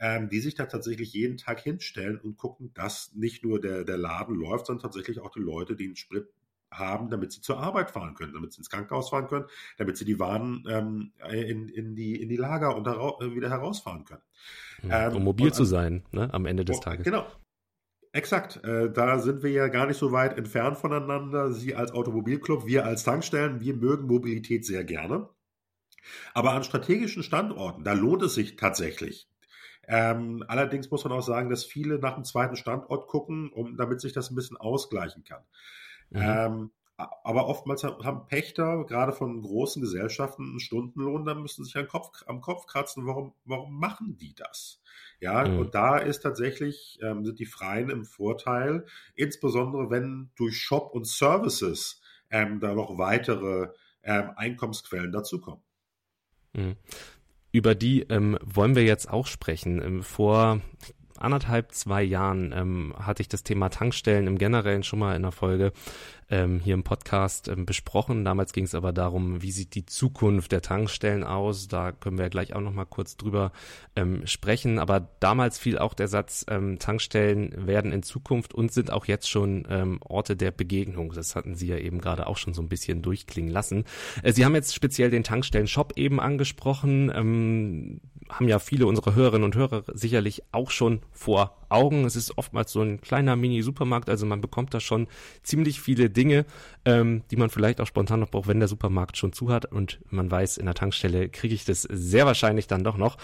ähm, 0.00 0.28
die 0.30 0.40
sich 0.40 0.54
da 0.54 0.66
tatsächlich 0.66 1.12
jeden 1.12 1.36
Tag 1.36 1.60
hinstellen 1.60 2.18
und 2.18 2.36
gucken, 2.36 2.72
dass 2.74 3.12
nicht 3.14 3.44
nur 3.44 3.60
der, 3.60 3.84
der 3.84 3.98
Laden 3.98 4.34
läuft, 4.34 4.66
sondern 4.66 4.82
tatsächlich 4.82 5.20
auch 5.20 5.30
die 5.30 5.40
Leute, 5.40 5.76
die 5.76 5.84
einen 5.84 5.96
Sprit 5.96 6.28
haben, 6.72 7.10
damit 7.10 7.32
sie 7.32 7.40
zur 7.40 7.58
Arbeit 7.58 7.90
fahren 7.90 8.14
können, 8.14 8.32
damit 8.32 8.52
sie 8.52 8.58
ins 8.58 8.70
Krankenhaus 8.70 9.10
fahren 9.10 9.26
können, 9.26 9.46
damit 9.76 9.96
sie 9.96 10.04
die 10.04 10.18
Waren 10.18 10.64
ähm, 10.68 11.12
in, 11.30 11.68
in, 11.68 11.96
die, 11.96 12.20
in 12.20 12.28
die 12.28 12.36
Lager 12.36 12.76
und 12.76 12.86
äh, 12.86 13.34
wieder 13.34 13.50
herausfahren 13.50 14.04
können. 14.04 14.22
ähm, 14.88 15.16
um 15.16 15.24
mobil 15.24 15.46
und, 15.46 15.54
zu 15.54 15.64
sein, 15.64 16.04
ne, 16.12 16.32
am 16.32 16.46
Ende 16.46 16.64
des 16.64 16.78
oh, 16.78 16.80
Tages. 16.80 17.04
Genau. 17.04 17.26
Exakt. 18.12 18.64
Äh, 18.64 18.90
da 18.90 19.18
sind 19.20 19.42
wir 19.42 19.50
ja 19.50 19.68
gar 19.68 19.86
nicht 19.86 19.98
so 19.98 20.10
weit 20.10 20.36
entfernt 20.36 20.78
voneinander. 20.78 21.52
Sie 21.52 21.74
als 21.74 21.92
Automobilclub, 21.92 22.66
wir 22.66 22.84
als 22.84 23.04
Tankstellen, 23.04 23.60
wir 23.60 23.74
mögen 23.74 24.06
Mobilität 24.06 24.64
sehr 24.64 24.84
gerne. 24.84 25.28
Aber 26.34 26.52
an 26.52 26.64
strategischen 26.64 27.22
Standorten, 27.22 27.84
da 27.84 27.92
lohnt 27.92 28.22
es 28.22 28.34
sich 28.34 28.56
tatsächlich, 28.56 29.29
ähm, 29.92 30.44
allerdings 30.46 30.88
muss 30.92 31.02
man 31.02 31.12
auch 31.12 31.22
sagen, 31.22 31.50
dass 31.50 31.64
viele 31.64 31.98
nach 31.98 32.14
dem 32.14 32.22
zweiten 32.22 32.54
Standort 32.54 33.08
gucken, 33.08 33.50
um, 33.52 33.76
damit 33.76 34.00
sich 34.00 34.12
das 34.12 34.30
ein 34.30 34.36
bisschen 34.36 34.56
ausgleichen 34.56 35.24
kann. 35.24 35.42
Mhm. 36.10 36.20
Ähm, 36.22 36.70
aber 36.96 37.48
oftmals 37.48 37.82
haben 37.82 38.28
Pächter, 38.28 38.84
gerade 38.84 39.12
von 39.12 39.42
großen 39.42 39.82
Gesellschaften, 39.82 40.44
einen 40.44 40.60
Stundenlohn, 40.60 41.24
da 41.24 41.34
müssen 41.34 41.64
sie 41.64 41.72
sich 41.72 41.76
am 41.76 41.88
Kopf, 41.88 42.22
am 42.26 42.40
Kopf 42.40 42.66
kratzen, 42.66 43.04
warum, 43.04 43.34
warum 43.44 43.80
machen 43.80 44.16
die 44.16 44.34
das? 44.36 44.80
Ja, 45.18 45.44
mhm. 45.44 45.58
und 45.58 45.74
da 45.74 45.98
ist 45.98 46.20
tatsächlich, 46.20 47.00
ähm, 47.02 47.24
sind 47.24 47.40
die 47.40 47.46
Freien 47.46 47.90
im 47.90 48.04
Vorteil, 48.04 48.86
insbesondere 49.16 49.90
wenn 49.90 50.30
durch 50.36 50.56
Shop 50.56 50.94
und 50.94 51.08
Services 51.08 52.00
ähm, 52.30 52.60
da 52.60 52.74
noch 52.74 52.96
weitere 52.96 53.70
ähm, 54.04 54.30
Einkommensquellen 54.36 55.10
dazukommen. 55.10 55.64
Mhm. 56.52 56.76
Über 57.52 57.74
die 57.74 58.02
ähm, 58.02 58.38
wollen 58.44 58.76
wir 58.76 58.84
jetzt 58.84 59.10
auch 59.10 59.26
sprechen. 59.26 59.82
Ähm, 59.82 60.02
vor 60.02 60.60
anderthalb, 61.20 61.72
zwei 61.72 62.02
Jahren 62.02 62.52
ähm, 62.56 62.94
hatte 62.98 63.22
ich 63.22 63.28
das 63.28 63.42
Thema 63.42 63.68
Tankstellen 63.68 64.26
im 64.26 64.38
Generellen 64.38 64.82
schon 64.82 64.98
mal 64.98 65.14
in 65.16 65.22
der 65.22 65.32
Folge 65.32 65.72
ähm, 66.30 66.60
hier 66.60 66.74
im 66.74 66.84
Podcast 66.84 67.48
ähm, 67.48 67.66
besprochen. 67.66 68.24
Damals 68.24 68.52
ging 68.52 68.64
es 68.64 68.74
aber 68.74 68.92
darum, 68.92 69.42
wie 69.42 69.50
sieht 69.50 69.74
die 69.74 69.84
Zukunft 69.84 70.52
der 70.52 70.62
Tankstellen 70.62 71.24
aus. 71.24 71.68
Da 71.68 71.92
können 71.92 72.18
wir 72.18 72.30
gleich 72.30 72.54
auch 72.54 72.60
noch 72.60 72.72
mal 72.72 72.84
kurz 72.84 73.16
drüber 73.16 73.52
ähm, 73.96 74.26
sprechen. 74.26 74.78
Aber 74.78 75.08
damals 75.18 75.58
fiel 75.58 75.78
auch 75.78 75.94
der 75.94 76.08
Satz, 76.08 76.46
ähm, 76.48 76.78
Tankstellen 76.78 77.66
werden 77.66 77.92
in 77.92 78.02
Zukunft 78.02 78.54
und 78.54 78.72
sind 78.72 78.92
auch 78.92 79.06
jetzt 79.06 79.28
schon 79.28 79.66
ähm, 79.68 79.98
Orte 80.02 80.36
der 80.36 80.52
Begegnung. 80.52 81.12
Das 81.12 81.34
hatten 81.34 81.56
Sie 81.56 81.66
ja 81.66 81.76
eben 81.76 82.00
gerade 82.00 82.26
auch 82.26 82.36
schon 82.36 82.54
so 82.54 82.62
ein 82.62 82.68
bisschen 82.68 83.02
durchklingen 83.02 83.50
lassen. 83.50 83.84
Äh, 84.22 84.32
Sie 84.32 84.44
haben 84.44 84.54
jetzt 84.54 84.74
speziell 84.74 85.10
den 85.10 85.24
Tankstellen-Shop 85.24 85.94
eben 85.96 86.20
angesprochen. 86.20 87.12
Ähm, 87.14 88.00
haben 88.30 88.48
ja 88.48 88.58
viele 88.58 88.86
unserer 88.86 89.14
Hörerinnen 89.14 89.44
und 89.44 89.56
Hörer 89.56 89.84
sicherlich 89.92 90.42
auch 90.52 90.70
schon 90.70 91.00
vor 91.10 91.58
Augen. 91.68 92.04
Es 92.04 92.16
ist 92.16 92.36
oftmals 92.38 92.72
so 92.72 92.82
ein 92.82 93.00
kleiner 93.00 93.36
Mini-Supermarkt, 93.36 94.08
also 94.08 94.26
man 94.26 94.40
bekommt 94.40 94.74
da 94.74 94.80
schon 94.80 95.06
ziemlich 95.42 95.80
viele 95.80 96.10
Dinge 96.10 96.46
ähm, 96.84 97.22
die 97.30 97.36
man 97.36 97.50
vielleicht 97.50 97.80
auch 97.80 97.86
spontan 97.86 98.20
noch 98.20 98.30
braucht, 98.30 98.48
wenn 98.48 98.58
der 98.58 98.68
Supermarkt 98.68 99.16
schon 99.16 99.32
zu 99.32 99.50
hat 99.50 99.66
und 99.66 100.00
man 100.10 100.30
weiß, 100.30 100.56
in 100.58 100.66
der 100.66 100.74
Tankstelle 100.74 101.28
kriege 101.28 101.54
ich 101.54 101.64
das 101.64 101.82
sehr 101.82 102.26
wahrscheinlich 102.26 102.66
dann 102.66 102.84
doch 102.84 102.96
noch. 102.96 103.16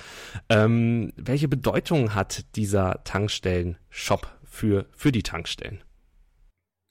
Ähm, 0.48 1.12
welche 1.16 1.48
Bedeutung 1.48 2.14
hat 2.14 2.44
dieser 2.56 3.02
Tankstellen-Shop 3.04 4.28
für, 4.44 4.86
für 4.94 5.12
die 5.12 5.22
Tankstellen? 5.22 5.82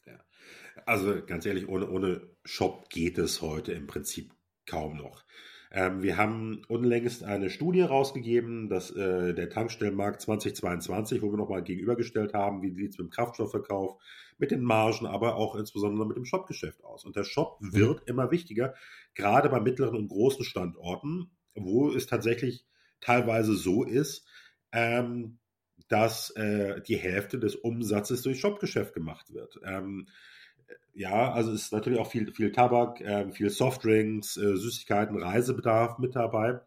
Ja. 0.05 0.19
Also 0.85 1.23
ganz 1.25 1.45
ehrlich, 1.45 1.67
ohne, 1.67 1.89
ohne 1.89 2.21
Shop 2.43 2.89
geht 2.89 3.17
es 3.17 3.41
heute 3.41 3.73
im 3.73 3.87
Prinzip 3.87 4.33
kaum 4.65 4.97
noch. 4.97 5.23
Ähm, 5.75 6.01
wir 6.01 6.15
haben 6.15 6.61
unlängst 6.69 7.25
eine 7.25 7.49
Studie 7.49 7.81
rausgegeben, 7.81 8.69
dass 8.69 8.91
äh, 8.91 9.33
der 9.33 9.49
Tankstellenmarkt 9.49 10.21
2022, 10.21 11.21
wo 11.21 11.31
wir 11.31 11.37
nochmal 11.37 11.63
gegenübergestellt 11.63 12.33
haben, 12.33 12.61
wie 12.61 12.71
sieht 12.71 12.91
es 12.91 12.97
mit 12.97 13.07
dem 13.07 13.11
Kraftstoffverkauf, 13.11 14.01
mit 14.37 14.51
den 14.51 14.61
Margen, 14.61 15.05
aber 15.05 15.35
auch 15.35 15.53
insbesondere 15.55 16.07
mit 16.07 16.15
dem 16.15 16.23
Shopgeschäft 16.23 16.81
aus. 16.85 17.03
Und 17.03 17.17
der 17.17 17.25
Shop 17.25 17.59
mhm. 17.59 17.73
wird 17.73 18.07
immer 18.07 18.31
wichtiger, 18.31 18.73
gerade 19.15 19.49
bei 19.49 19.59
mittleren 19.59 19.97
und 19.97 20.07
großen 20.07 20.45
Standorten, 20.45 21.31
wo 21.55 21.91
es 21.91 22.07
tatsächlich 22.07 22.65
teilweise 23.01 23.53
so 23.53 23.83
ist, 23.83 24.25
ähm, 24.71 25.39
dass 25.89 26.29
äh, 26.37 26.81
die 26.83 26.95
Hälfte 26.95 27.37
des 27.37 27.53
Umsatzes 27.53 28.21
durch 28.21 28.39
Shopgeschäft 28.39 28.93
gemacht 28.93 29.33
wird. 29.33 29.59
Ähm, 29.65 30.07
ja, 30.93 31.31
also 31.31 31.51
es 31.51 31.63
ist 31.63 31.73
natürlich 31.73 31.99
auch 31.99 32.09
viel, 32.09 32.31
viel 32.33 32.51
Tabak, 32.51 33.01
äh, 33.01 33.31
viel 33.31 33.49
Softdrinks, 33.49 34.37
äh, 34.37 34.55
Süßigkeiten, 34.55 35.21
Reisebedarf 35.21 35.99
mit 35.99 36.15
dabei. 36.15 36.61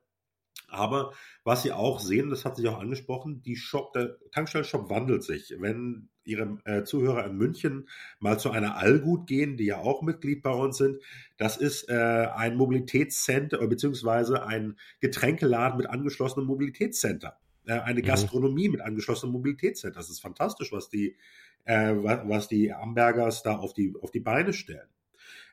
Aber 0.71 1.13
was 1.45 1.63
Sie 1.63 1.73
auch 1.73 1.99
sehen, 1.99 2.29
das 2.29 2.45
hat 2.45 2.57
sich 2.57 2.69
auch 2.69 2.79
angesprochen, 2.79 3.43
die 3.43 3.57
Shop, 3.57 3.95
der 3.95 4.19
Tankstellenshop 4.33 4.91
wandelt 4.91 5.23
sich. 5.23 5.55
Wenn 5.59 6.11
Ihre 6.25 6.59
äh, 6.67 6.85
Zuhörer 6.85 7.25
in 7.25 7.39
München 7.39 7.89
mal 8.21 8.39
zu 8.39 8.51
einer 8.51 8.77
Allgut 8.77 9.27
gehen, 9.27 9.57
die 9.57 9.65
ja 9.65 9.79
auch 9.79 10.03
Mitglied 10.03 10.43
bei 10.43 10.51
uns 10.51 10.77
sind, 10.77 11.01
das 11.39 11.57
ist 11.57 11.89
äh, 11.89 11.95
ein 11.95 12.57
Mobilitätscenter 12.57 13.67
beziehungsweise 13.67 14.45
ein 14.45 14.77
Getränkeladen 15.01 15.79
mit 15.79 15.89
angeschlossenem 15.89 16.47
Mobilitätscenter. 16.47 17.39
Äh, 17.69 17.81
eine 17.81 18.01
mhm. 18.01 18.07
Gastronomie 18.07 18.69
mit 18.71 18.81
angeschlossenem 18.81 19.35
Mobilitätscenter. 19.35 19.99
Das 19.99 20.11
ist 20.11 20.21
fantastisch, 20.21 20.73
was 20.73 20.89
die 20.89 21.17
äh, 21.65 21.95
was 21.95 22.49
die 22.49 22.73
Ambergers 22.73 23.43
da 23.43 23.57
auf 23.57 23.75
die, 23.75 23.95
auf 24.01 24.11
die 24.11 24.21
Beine 24.21 24.53
stellen. 24.55 24.89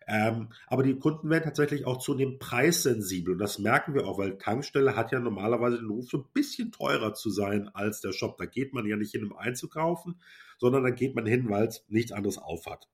Ähm, 0.08 0.50
aber 0.68 0.84
die 0.84 0.98
Kunden 0.98 1.30
werden 1.30 1.44
tatsächlich 1.44 1.86
auch 1.86 1.98
zunehmend 1.98 2.40
preissensibel. 2.40 3.34
Und 3.34 3.40
das 3.40 3.60
merken 3.60 3.96
wir 3.96 4.08
auch, 4.08 4.18
weil 4.18 4.38
Tankstelle 4.38 4.96
hat 4.96 5.12
ja 5.12 5.20
normalerweise 5.20 5.78
den 5.78 5.90
Ruf, 5.90 6.10
so 6.10 6.20
ein 6.20 6.26
bisschen 6.34 6.72
teurer 6.72 7.16
zu 7.16 7.32
sein 7.32 7.70
als 7.74 8.02
der 8.02 8.14
Shop. 8.14 8.38
Da 8.38 8.46
geht 8.46 8.72
man 8.74 8.86
ja 8.86 8.96
nicht 8.96 9.12
hin, 9.12 9.26
um 9.26 9.36
einzukaufen, 9.36 10.22
sondern 10.58 10.84
dann 10.84 10.96
geht 10.96 11.16
man 11.16 11.26
hin, 11.26 11.50
weil 11.50 11.68
es 11.68 11.84
nichts 11.90 12.12
anderes 12.12 12.38
aufhat. 12.38 12.88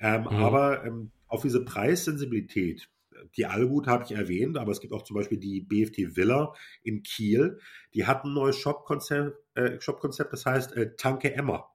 Ähm, 0.00 0.22
mhm. 0.22 0.28
Aber 0.28 0.84
ähm, 0.84 1.10
auf 1.28 1.42
diese 1.42 1.64
Preissensibilität, 1.64 2.88
die 3.36 3.46
Allgut 3.46 3.86
habe 3.86 4.04
ich 4.04 4.12
erwähnt, 4.12 4.56
aber 4.56 4.72
es 4.72 4.80
gibt 4.80 4.92
auch 4.92 5.02
zum 5.02 5.16
Beispiel 5.16 5.38
die 5.38 5.60
BFT 5.60 6.16
Villa 6.16 6.52
in 6.82 7.02
Kiel. 7.02 7.58
Die 7.94 8.06
hat 8.06 8.24
ein 8.24 8.32
neues 8.32 8.56
Shop-Konzept, 8.56 9.36
äh, 9.54 9.80
Shop 9.80 10.00
das 10.00 10.46
heißt 10.46 10.76
äh, 10.76 10.96
Tanke 10.96 11.34
Emma. 11.34 11.68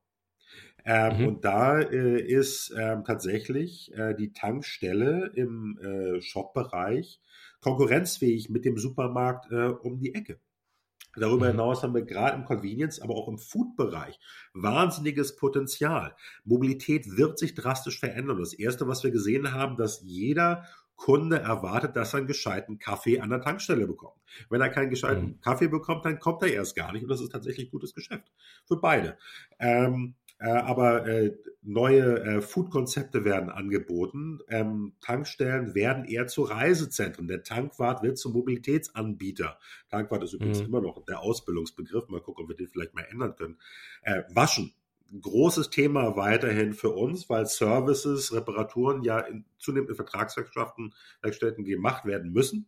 Ähm, 0.84 1.20
mhm. 1.20 1.28
Und 1.28 1.46
da 1.46 1.80
äh, 1.80 2.20
ist 2.20 2.74
ähm, 2.78 3.04
tatsächlich 3.06 3.94
äh, 3.94 4.16
die 4.16 4.34
Tankstelle 4.34 5.32
im 5.36 5.78
äh, 5.78 6.22
Shop-Bereich 6.22 7.20
konkurrenzfähig 7.60 8.50
mit 8.50 8.66
dem 8.66 8.78
Supermarkt 8.78 9.52
äh, 9.52 9.68
um 9.68 10.00
die 10.00 10.16
Ecke. 10.16 10.40
Darüber 11.16 11.48
mhm. 11.48 11.52
hinaus 11.52 11.84
haben 11.84 11.94
wir 11.94 12.04
gerade 12.04 12.38
im 12.38 12.46
Convenience, 12.46 13.02
aber 13.02 13.16
auch 13.16 13.28
im 13.28 13.38
Food-Bereich 13.38 14.20
wahnsinniges 14.54 15.36
Potenzial. 15.36 16.16
Mobilität 16.46 17.18
wird 17.18 17.38
sich 17.38 17.54
drastisch 17.54 18.00
verändern. 18.00 18.40
Das 18.40 18.54
Erste, 18.54 18.88
was 18.88 19.04
wir 19.04 19.12
gesehen 19.12 19.54
haben, 19.54 19.76
dass 19.76 20.02
jeder 20.04 20.66
Kunde 21.02 21.40
erwartet, 21.40 21.96
dass 21.96 22.14
er 22.14 22.20
einen 22.20 22.28
gescheiten 22.28 22.78
Kaffee 22.78 23.22
an 23.22 23.32
der 23.32 23.42
Tankstelle 23.42 23.88
bekommt. 23.88 24.22
Wenn 24.52 24.62
er 24.62 24.70
keinen 24.70 24.92
gescheiten 24.92 25.24
mhm. 25.24 25.42
Kaffee 25.42 25.68
bekommt, 25.68 26.06
dann 26.06 26.20
kommt 26.20 26.44
er 26.44 26.54
erst 26.54 26.76
gar 26.76 26.94
nicht. 26.94 27.02
Und 27.02 27.10
das 27.10 27.22
ist 27.22 27.32
tatsächlich 27.32 27.72
gutes 27.72 27.96
Geschäft 27.96 28.32
für 28.68 28.78
beide. 28.78 29.18
Ähm, 29.58 30.14
äh, 30.38 30.50
aber 30.50 31.08
äh, 31.08 31.36
neue 31.64 32.20
äh, 32.20 32.42
Food-Konzepte 32.44 33.26
werden 33.26 33.50
angeboten. 33.50 34.42
Ähm, 34.48 34.94
Tankstellen 35.02 35.74
werden 35.74 36.06
eher 36.06 36.28
zu 36.28 36.44
Reisezentren. 36.44 37.28
Der 37.28 37.42
Tankwart 37.42 38.04
wird 38.04 38.20
zum 38.20 38.34
Mobilitätsanbieter. 38.34 39.58
Tankwart 39.90 40.24
ist 40.24 40.34
übrigens 40.34 40.60
mhm. 40.60 40.68
immer 40.68 40.82
noch 40.82 41.04
der 41.04 41.22
Ausbildungsbegriff. 41.22 42.10
Mal 42.10 42.22
gucken, 42.22 42.44
ob 42.44 42.50
wir 42.50 42.56
den 42.56 42.68
vielleicht 42.68 42.94
mal 42.94 43.08
ändern 43.10 43.36
können. 43.36 43.58
Äh, 44.04 44.22
waschen. 44.30 44.72
Großes 45.20 45.70
Thema 45.70 46.16
weiterhin 46.16 46.74
für 46.74 46.92
uns, 46.92 47.30
weil 47.30 47.46
Services, 47.46 48.34
Reparaturen 48.34 49.04
ja 49.04 49.20
in 49.20 49.46
zunehmenden 49.58 49.96
Vertragswerkstätten 49.96 50.94
Werkstätten 51.22 51.66
gemacht 51.66 52.06
werden 52.06 52.32
müssen. 52.32 52.68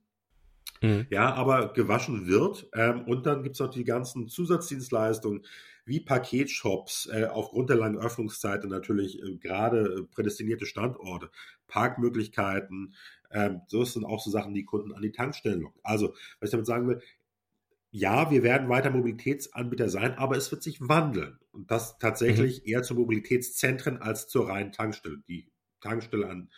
Mhm. 0.81 1.07
Ja, 1.09 1.33
aber 1.33 1.71
gewaschen 1.73 2.27
wird. 2.27 2.69
Ähm, 2.73 3.03
und 3.03 3.25
dann 3.25 3.43
gibt 3.43 3.55
es 3.55 3.59
noch 3.59 3.69
die 3.69 3.85
ganzen 3.85 4.27
Zusatzdienstleistungen 4.27 5.43
wie 5.85 5.99
Paketshops 5.99 7.09
äh, 7.11 7.25
aufgrund 7.25 7.69
der 7.69 7.77
langen 7.77 7.97
Öffnungszeiten 7.97 8.69
natürlich 8.69 9.21
äh, 9.21 9.35
gerade 9.37 9.79
äh, 9.81 10.03
prädestinierte 10.03 10.65
Standorte, 10.65 11.29
Parkmöglichkeiten. 11.67 12.93
Ähm, 13.31 13.61
so 13.67 13.83
sind 13.83 14.05
auch 14.05 14.21
so 14.21 14.29
Sachen, 14.29 14.53
die 14.53 14.65
Kunden 14.65 14.93
an 14.93 15.01
die 15.01 15.11
Tankstellen 15.11 15.61
locken. 15.61 15.81
Also, 15.83 16.13
was 16.39 16.49
ich 16.49 16.51
damit 16.51 16.67
sagen 16.67 16.87
will, 16.87 17.01
ja, 17.95 18.31
wir 18.31 18.41
werden 18.41 18.69
weiter 18.69 18.89
Mobilitätsanbieter 18.89 19.87
sein, 19.87 20.17
aber 20.17 20.35
es 20.35 20.51
wird 20.51 20.63
sich 20.63 20.81
wandeln. 20.81 21.37
Und 21.51 21.69
das 21.69 21.99
tatsächlich 21.99 22.63
mhm. 22.63 22.71
eher 22.71 22.81
zu 22.81 22.95
Mobilitätszentren 22.95 24.01
als 24.01 24.27
zur 24.27 24.49
reinen 24.49 24.71
Tankstelle. 24.71 25.19
Die 25.27 25.51
Tankstelle 25.79 26.27
an 26.27 26.49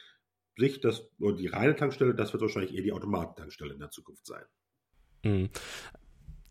sich, 0.58 0.80
das, 0.80 1.10
oder 1.19 1.36
die 1.36 1.48
reine 1.48 1.76
Tankstelle, 1.76 2.15
das 2.15 2.32
wird 2.32 2.41
wahrscheinlich 2.41 2.74
eher 2.74 2.84
die 2.84 2.93
Automatentankstelle 2.93 3.74
in 3.74 3.80
der 3.80 3.91
Zukunft 3.91 4.26
sein. 4.26 4.45
Mhm. 5.26 5.50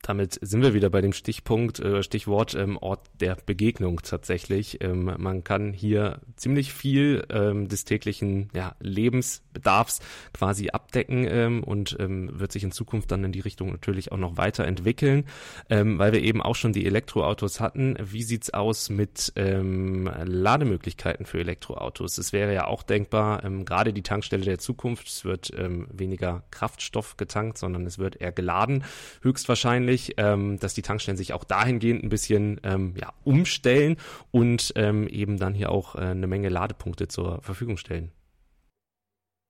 Damit 0.06 0.38
sind 0.42 0.62
wir 0.62 0.74
wieder 0.74 0.90
bei 0.90 1.00
dem 1.00 1.14
Stichpunkt, 1.14 1.80
äh, 1.80 2.02
Stichwort 2.02 2.54
ähm, 2.54 2.76
Ort 2.76 3.06
der 3.20 3.38
Begegnung 3.46 4.02
tatsächlich. 4.02 4.84
Ähm, 4.84 5.14
man 5.16 5.44
kann 5.44 5.72
hier 5.72 6.20
ziemlich 6.36 6.74
viel 6.74 7.24
ähm, 7.30 7.68
des 7.68 7.86
täglichen 7.86 8.50
ja, 8.54 8.76
Lebensbedarfs 8.80 10.00
quasi 10.34 10.68
abdecken 10.68 11.26
ähm, 11.26 11.64
und 11.64 11.96
ähm, 12.00 12.38
wird 12.38 12.52
sich 12.52 12.64
in 12.64 12.70
Zukunft 12.70 13.12
dann 13.12 13.24
in 13.24 13.32
die 13.32 13.40
Richtung 13.40 13.70
natürlich 13.70 14.12
auch 14.12 14.18
noch 14.18 14.36
weiterentwickeln, 14.36 15.24
ähm, 15.70 15.98
weil 15.98 16.12
wir 16.12 16.22
eben 16.22 16.42
auch 16.42 16.54
schon 16.54 16.74
die 16.74 16.84
Elektroautos 16.84 17.60
hatten. 17.60 17.96
Wie 17.98 18.24
sieht's 18.24 18.52
aus 18.52 18.90
mit 18.90 19.32
ähm, 19.36 20.10
Lademöglichkeiten 20.22 21.24
für 21.24 21.38
Elektroautos? 21.40 22.18
Es 22.18 22.34
wäre 22.34 22.52
ja 22.52 22.66
auch 22.66 22.82
denkbar, 22.82 23.42
ähm, 23.42 23.64
gerade 23.64 23.94
die 23.94 24.02
Tankstelle 24.02 24.44
der 24.44 24.58
Zukunft, 24.58 25.08
es 25.08 25.24
wird 25.24 25.50
ähm, 25.56 25.88
weniger 25.90 26.42
Kraftstoff 26.50 27.16
getankt, 27.16 27.56
sondern 27.56 27.86
es 27.86 27.98
wird 27.98 28.20
eher 28.20 28.32
geladen, 28.32 28.84
höchstwahrscheinlich 29.22 29.93
wahrscheinlich, 29.94 30.14
ähm, 30.16 30.59
dass 30.59 30.74
die 30.74 30.83
Tankstellen 30.83 31.16
sich 31.16 31.33
auch 31.33 31.44
dahingehend 31.44 32.02
ein 32.02 32.09
bisschen 32.09 32.61
ähm, 32.64 32.94
ja, 32.96 33.12
umstellen 33.24 33.96
und 34.30 34.72
ähm, 34.76 35.09
eben 35.09 35.38
dann 35.38 35.54
hier 35.54 35.70
auch 35.70 35.94
äh, 35.94 36.00
eine 36.00 36.26
Menge 36.26 36.48
Ladepunkte 36.48 37.09
zur 37.09 37.42
Verfügung 37.42 37.76
stellen. 37.76 38.11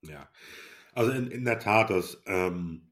Ja, 0.01 0.29
also 0.93 1.11
in, 1.11 1.31
in 1.31 1.45
der 1.45 1.59
Tat, 1.59 1.89
das, 1.89 2.21
ähm, 2.27 2.91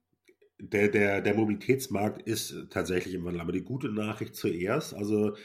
der, 0.60 0.90
der, 0.90 1.22
der 1.22 1.36
Mobilitätsmarkt 1.36 2.22
ist 2.24 2.56
tatsächlich 2.70 3.14
im 3.14 3.26
Wandel. 3.26 3.42
Aber 3.42 3.52
die 3.52 3.64
gute 3.64 3.90
Nachricht 3.90 4.36
zuerst, 4.36 4.94
also 4.94 5.36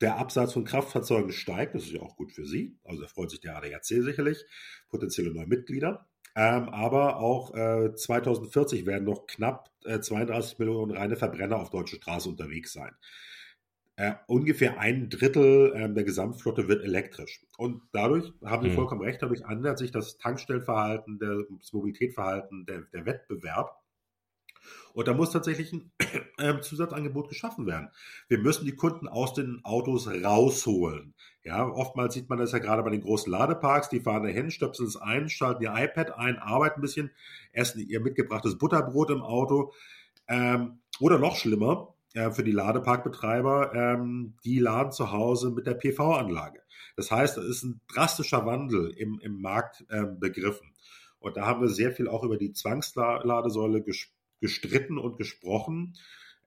der 0.00 0.18
Absatz 0.18 0.52
von 0.52 0.64
Kraftfahrzeugen 0.64 1.32
steigt, 1.32 1.74
das 1.74 1.84
ist 1.84 1.92
ja 1.92 2.02
auch 2.02 2.16
gut 2.16 2.32
für 2.32 2.44
Sie. 2.44 2.78
Also 2.84 3.02
da 3.02 3.08
freut 3.08 3.30
sich 3.30 3.40
der 3.40 3.56
ADAC 3.56 3.84
sicherlich, 3.84 4.44
potenzielle 4.88 5.32
neue 5.32 5.46
Mitglieder. 5.46 6.06
Ähm, 6.38 6.68
aber 6.68 7.16
auch 7.16 7.54
äh, 7.54 7.94
2040 7.94 8.84
werden 8.84 9.04
noch 9.04 9.26
knapp 9.26 9.70
äh, 9.86 10.00
32 10.00 10.58
Millionen 10.58 10.94
reine 10.94 11.16
Verbrenner 11.16 11.56
auf 11.56 11.70
deutsche 11.70 11.96
Straße 11.96 12.28
unterwegs 12.28 12.74
sein. 12.74 12.92
Äh, 13.96 14.12
ungefähr 14.26 14.78
ein 14.78 15.08
Drittel 15.08 15.72
äh, 15.74 15.88
der 15.90 16.04
Gesamtflotte 16.04 16.68
wird 16.68 16.84
elektrisch. 16.84 17.42
Und 17.56 17.80
dadurch 17.92 18.30
haben 18.44 18.62
Sie 18.64 18.68
mhm. 18.68 18.74
vollkommen 18.74 19.00
recht, 19.00 19.22
dadurch 19.22 19.40
ändert 19.48 19.78
sich 19.78 19.90
das 19.90 20.18
Tankstellenverhalten, 20.18 21.18
das 21.18 21.72
Mobilitätsverhalten, 21.72 22.66
der, 22.66 22.82
der 22.92 23.06
Wettbewerb. 23.06 23.82
Und 24.92 25.08
da 25.08 25.14
muss 25.14 25.30
tatsächlich 25.30 25.72
ein 25.72 25.92
äh, 26.38 26.60
Zusatzangebot 26.60 27.28
geschaffen 27.28 27.66
werden. 27.66 27.90
Wir 28.28 28.38
müssen 28.38 28.64
die 28.64 28.74
Kunden 28.74 29.08
aus 29.08 29.34
den 29.34 29.60
Autos 29.64 30.08
rausholen. 30.08 31.14
Ja, 31.42 31.66
oftmals 31.66 32.14
sieht 32.14 32.28
man 32.28 32.38
das 32.38 32.52
ja 32.52 32.58
gerade 32.58 32.82
bei 32.82 32.90
den 32.90 33.02
großen 33.02 33.30
Ladeparks, 33.30 33.88
die 33.88 34.00
fahren 34.00 34.24
dahin, 34.24 34.50
stöpseln 34.50 34.88
es 34.88 34.96
ein, 34.96 35.28
schalten 35.28 35.62
ihr 35.62 35.74
iPad 35.76 36.18
ein, 36.18 36.38
arbeiten 36.38 36.80
ein 36.80 36.82
bisschen, 36.82 37.10
essen 37.52 37.80
ihr 37.80 38.00
mitgebrachtes 38.00 38.58
Butterbrot 38.58 39.10
im 39.10 39.22
Auto. 39.22 39.72
Ähm, 40.28 40.80
oder 40.98 41.18
noch 41.18 41.36
schlimmer, 41.36 41.94
äh, 42.16 42.30
für 42.30 42.42
die 42.42 42.52
Ladeparkbetreiber, 42.52 43.74
ähm, 43.74 44.34
die 44.42 44.58
laden 44.58 44.90
zu 44.90 45.12
Hause 45.12 45.50
mit 45.50 45.66
der 45.66 45.74
PV-Anlage. 45.74 46.62
Das 46.96 47.10
heißt, 47.10 47.36
es 47.36 47.44
ist 47.44 47.62
ein 47.64 47.80
drastischer 47.92 48.46
Wandel 48.46 48.90
im, 48.96 49.20
im 49.22 49.40
Markt 49.40 49.84
äh, 49.90 50.06
begriffen. 50.06 50.72
Und 51.18 51.36
da 51.36 51.44
haben 51.44 51.60
wir 51.60 51.68
sehr 51.68 51.92
viel 51.92 52.08
auch 52.08 52.24
über 52.24 52.38
die 52.38 52.52
Zwangsladesäule 52.52 53.82
gesprochen 53.82 54.15
gestritten 54.40 54.98
und 54.98 55.16
gesprochen, 55.18 55.96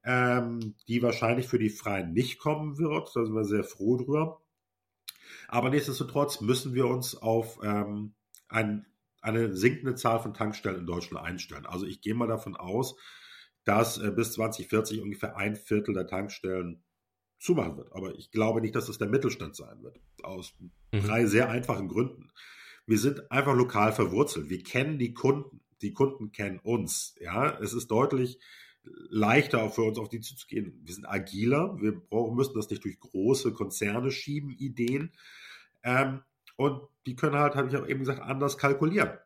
ähm, 0.03 0.75
die 0.87 1.01
wahrscheinlich 1.01 1.47
für 1.47 1.59
die 1.59 1.69
Freien 1.69 2.13
nicht 2.13 2.39
kommen 2.39 2.77
wird. 2.77 3.11
Da 3.15 3.25
sind 3.25 3.35
wir 3.35 3.45
sehr 3.45 3.63
froh 3.63 3.97
drüber. 3.97 4.41
Aber 5.47 5.69
nichtsdestotrotz 5.69 6.41
müssen 6.41 6.73
wir 6.73 6.87
uns 6.87 7.15
auf 7.15 7.59
ähm, 7.63 8.13
ein, 8.47 8.85
eine 9.21 9.55
sinkende 9.55 9.95
Zahl 9.95 10.19
von 10.19 10.33
Tankstellen 10.33 10.79
in 10.79 10.85
Deutschland 10.87 11.25
einstellen. 11.25 11.65
Also 11.65 11.85
ich 11.85 12.01
gehe 12.01 12.15
mal 12.15 12.27
davon 12.27 12.55
aus, 12.55 12.95
dass 13.63 13.97
äh, 13.97 14.11
bis 14.11 14.33
2040 14.33 15.01
ungefähr 15.01 15.37
ein 15.37 15.55
Viertel 15.55 15.93
der 15.93 16.07
Tankstellen 16.07 16.83
zumachen 17.39 17.77
wird. 17.77 17.93
Aber 17.93 18.15
ich 18.15 18.31
glaube 18.31 18.61
nicht, 18.61 18.75
dass 18.75 18.89
es 18.89 18.97
der 18.97 19.07
Mittelstand 19.07 19.55
sein 19.55 19.81
wird. 19.81 19.99
Aus 20.23 20.53
mhm. 20.59 21.03
drei 21.03 21.25
sehr 21.25 21.49
einfachen 21.49 21.87
Gründen. 21.87 22.31
Wir 22.85 22.97
sind 22.97 23.31
einfach 23.31 23.55
lokal 23.55 23.93
verwurzelt. 23.93 24.49
Wir 24.49 24.63
kennen 24.63 24.97
die 24.97 25.13
Kunden 25.13 25.58
die 25.81 25.93
Kunden 25.93 26.31
kennen 26.31 26.59
uns. 26.59 27.15
Ja, 27.19 27.57
es 27.59 27.73
ist 27.73 27.89
deutlich 27.89 28.39
leichter 28.83 29.69
für 29.69 29.83
uns 29.83 29.97
auf 29.99 30.09
die 30.09 30.21
zuzugehen. 30.21 30.79
Wir 30.83 30.93
sind 30.93 31.05
agiler, 31.05 31.77
wir 31.79 31.99
brauchen, 31.99 32.35
müssen 32.35 32.55
das 32.55 32.69
nicht 32.69 32.83
durch 32.83 32.99
große 32.99 33.53
Konzerne 33.53 34.11
schieben, 34.11 34.51
Ideen. 34.51 35.11
Ähm, 35.83 36.21
und 36.55 36.81
die 37.05 37.15
können 37.15 37.35
halt, 37.35 37.55
habe 37.55 37.69
ich 37.69 37.77
auch 37.77 37.87
eben 37.87 38.01
gesagt, 38.01 38.21
anders 38.21 38.57
kalkulieren. 38.57 39.17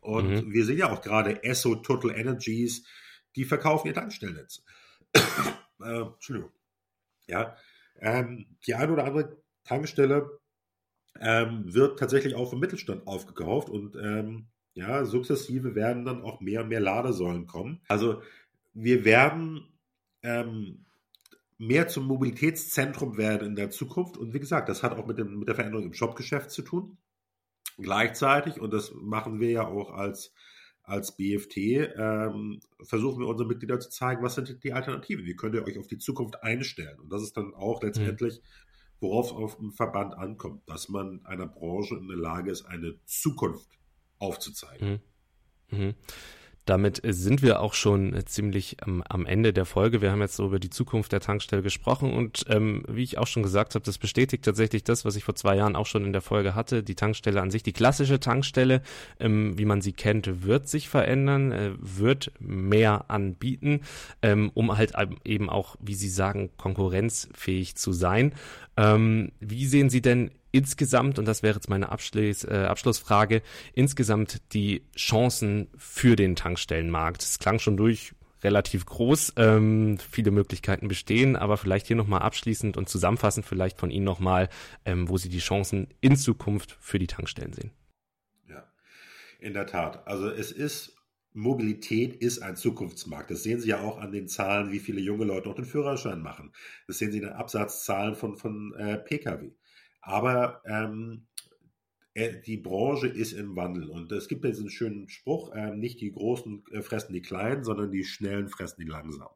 Und 0.00 0.30
mhm. 0.30 0.52
wir 0.52 0.64
sehen 0.64 0.78
ja 0.78 0.92
auch 0.92 1.02
gerade 1.02 1.42
Esso, 1.42 1.76
Total 1.76 2.12
Energies, 2.12 2.86
die 3.34 3.44
verkaufen 3.44 3.88
ihr 3.88 3.94
Tankstellennetz. 3.94 4.62
äh, 5.80 6.00
Entschuldigung. 6.00 6.52
Ja, 7.26 7.56
ähm, 7.98 8.46
die 8.66 8.74
eine 8.74 8.92
oder 8.92 9.04
andere 9.04 9.42
Tankstelle 9.64 10.38
ähm, 11.20 11.74
wird 11.74 11.98
tatsächlich 11.98 12.34
auch 12.34 12.50
vom 12.50 12.60
Mittelstand 12.60 13.06
aufgekauft 13.06 13.68
und 13.68 13.96
ähm, 13.96 14.46
ja, 14.76 15.06
sukzessive 15.06 15.74
werden 15.74 16.04
dann 16.04 16.22
auch 16.22 16.40
mehr 16.40 16.62
und 16.62 16.68
mehr 16.68 16.80
Ladesäulen 16.80 17.46
kommen. 17.46 17.80
Also 17.88 18.20
wir 18.74 19.06
werden 19.06 19.66
ähm, 20.22 20.84
mehr 21.56 21.88
zum 21.88 22.04
Mobilitätszentrum 22.04 23.16
werden 23.16 23.48
in 23.48 23.56
der 23.56 23.70
Zukunft. 23.70 24.18
Und 24.18 24.34
wie 24.34 24.38
gesagt, 24.38 24.68
das 24.68 24.82
hat 24.82 24.92
auch 24.92 25.06
mit, 25.06 25.18
dem, 25.18 25.38
mit 25.38 25.48
der 25.48 25.54
Veränderung 25.54 25.86
im 25.86 25.94
Shopgeschäft 25.94 26.50
zu 26.50 26.60
tun. 26.60 26.98
Gleichzeitig, 27.78 28.60
und 28.60 28.70
das 28.70 28.92
machen 28.94 29.40
wir 29.40 29.50
ja 29.50 29.66
auch 29.66 29.94
als, 29.94 30.34
als 30.82 31.16
BFT, 31.16 31.56
ähm, 31.56 32.60
versuchen 32.82 33.20
wir 33.20 33.28
unseren 33.28 33.48
Mitgliedern 33.48 33.80
zu 33.80 33.88
zeigen, 33.88 34.22
was 34.22 34.34
sind 34.34 34.62
die 34.62 34.74
Alternativen. 34.74 35.24
Wie 35.24 35.36
könnt 35.36 35.54
ihr 35.54 35.64
euch 35.64 35.78
auf 35.78 35.86
die 35.86 35.98
Zukunft 35.98 36.42
einstellen? 36.42 37.00
Und 37.00 37.10
das 37.10 37.22
ist 37.22 37.34
dann 37.34 37.54
auch 37.54 37.82
letztendlich, 37.82 38.42
worauf 39.00 39.30
es 39.30 39.32
auf 39.32 39.56
dem 39.56 39.72
Verband 39.72 40.12
ankommt, 40.18 40.68
dass 40.68 40.90
man 40.90 41.24
einer 41.24 41.46
Branche 41.46 41.96
in 41.96 42.08
der 42.08 42.18
Lage 42.18 42.50
ist, 42.50 42.66
eine 42.66 42.98
Zukunft 43.06 43.70
aufzuzeigen. 44.18 45.00
Mhm. 45.70 45.78
Mhm. 45.78 45.94
damit 46.66 47.00
sind 47.04 47.42
wir 47.42 47.60
auch 47.60 47.74
schon 47.74 48.14
ziemlich 48.26 48.76
am, 48.82 49.02
am, 49.08 49.24
Ende 49.24 49.52
der 49.52 49.64
Folge. 49.64 50.00
Wir 50.00 50.10
haben 50.10 50.20
jetzt 50.20 50.36
so 50.36 50.46
über 50.46 50.58
die 50.58 50.70
Zukunft 50.70 51.12
der 51.12 51.20
Tankstelle 51.20 51.62
gesprochen 51.62 52.12
und 52.12 52.44
ähm, 52.48 52.84
wie 52.88 53.04
ich 53.04 53.18
auch 53.18 53.28
schon 53.28 53.44
gesagt 53.44 53.74
habe, 53.74 53.84
das 53.84 53.98
bestätigt 53.98 54.44
tatsächlich 54.44 54.82
das, 54.82 55.04
was 55.04 55.14
ich 55.14 55.24
vor 55.24 55.36
zwei 55.36 55.56
Jahren 55.56 55.76
auch 55.76 55.86
schon 55.86 56.04
in 56.04 56.12
der 56.12 56.22
Folge 56.22 56.56
hatte. 56.56 56.82
Die 56.82 56.96
Tankstelle 56.96 57.40
an 57.40 57.52
sich, 57.52 57.62
die 57.62 57.72
klassische 57.72 58.18
Tankstelle, 58.18 58.82
ähm, 59.20 59.56
wie 59.58 59.64
man 59.64 59.80
sie 59.80 59.92
kennt, 59.92 60.44
wird 60.44 60.68
sich 60.68 60.88
verändern, 60.88 61.52
äh, 61.52 61.70
wird 61.78 62.32
mehr 62.40 63.10
anbieten, 63.10 63.82
ähm, 64.22 64.50
um 64.54 64.76
halt 64.76 64.92
eben 65.24 65.48
auch, 65.48 65.76
wie 65.80 65.94
Sie 65.94 66.08
sagen, 66.08 66.50
konkurrenzfähig 66.56 67.76
zu 67.76 67.92
sein. 67.92 68.34
Ähm, 68.76 69.30
wie 69.40 69.66
sehen 69.66 69.88
Sie 69.88 70.02
denn 70.02 70.32
insgesamt, 70.52 71.18
und 71.18 71.26
das 71.26 71.42
wäre 71.42 71.54
jetzt 71.54 71.68
meine 71.68 71.90
Abschluss, 71.90 72.44
äh, 72.44 72.66
Abschlussfrage, 72.68 73.42
insgesamt 73.74 74.40
die 74.52 74.82
Chancen 74.96 75.68
für 75.76 76.16
den 76.16 76.36
Tankstellenmarkt? 76.36 77.22
Es 77.22 77.38
klang 77.38 77.58
schon 77.58 77.76
durch, 77.76 78.12
relativ 78.42 78.86
groß, 78.86 79.34
ähm, 79.36 79.98
viele 79.98 80.30
Möglichkeiten 80.30 80.88
bestehen, 80.88 81.36
aber 81.36 81.56
vielleicht 81.56 81.86
hier 81.86 81.96
nochmal 81.96 82.22
abschließend 82.22 82.76
und 82.76 82.88
zusammenfassend 82.88 83.46
vielleicht 83.46 83.78
von 83.78 83.90
Ihnen 83.90 84.04
nochmal, 84.04 84.48
ähm, 84.84 85.08
wo 85.08 85.16
Sie 85.16 85.28
die 85.28 85.38
Chancen 85.38 85.88
in 86.00 86.16
Zukunft 86.16 86.76
für 86.80 86.98
die 86.98 87.06
Tankstellen 87.06 87.52
sehen. 87.52 87.72
Ja, 88.48 88.70
in 89.40 89.54
der 89.54 89.66
Tat. 89.66 90.06
Also 90.06 90.30
es 90.30 90.52
ist 90.52 90.96
Mobilität 91.32 92.16
ist 92.16 92.38
ein 92.38 92.56
Zukunftsmarkt. 92.56 93.30
Das 93.30 93.42
sehen 93.42 93.60
Sie 93.60 93.68
ja 93.68 93.80
auch 93.80 93.98
an 93.98 94.10
den 94.10 94.26
Zahlen, 94.26 94.72
wie 94.72 94.78
viele 94.78 95.02
junge 95.02 95.26
Leute 95.26 95.50
auch 95.50 95.54
den 95.54 95.66
Führerschein 95.66 96.22
machen. 96.22 96.52
Das 96.86 96.96
sehen 96.96 97.12
Sie 97.12 97.18
in 97.18 97.24
den 97.24 97.34
Absatzzahlen 97.34 98.14
von, 98.14 98.38
von 98.38 98.72
äh, 98.78 98.96
Pkw. 98.96 99.50
Aber 100.06 100.62
ähm, 100.66 101.26
äh, 102.14 102.40
die 102.40 102.58
Branche 102.58 103.08
ist 103.08 103.32
im 103.32 103.56
Wandel 103.56 103.90
und 103.90 104.12
es 104.12 104.28
gibt 104.28 104.44
diesen 104.44 104.70
schönen 104.70 105.08
Spruch, 105.08 105.52
äh, 105.52 105.74
nicht 105.74 106.00
die 106.00 106.12
Großen 106.12 106.62
äh, 106.70 106.80
fressen 106.80 107.12
die 107.12 107.22
Kleinen, 107.22 107.64
sondern 107.64 107.90
die 107.90 108.04
Schnellen 108.04 108.48
fressen 108.48 108.80
die 108.80 108.88
Langsamen. 108.88 109.34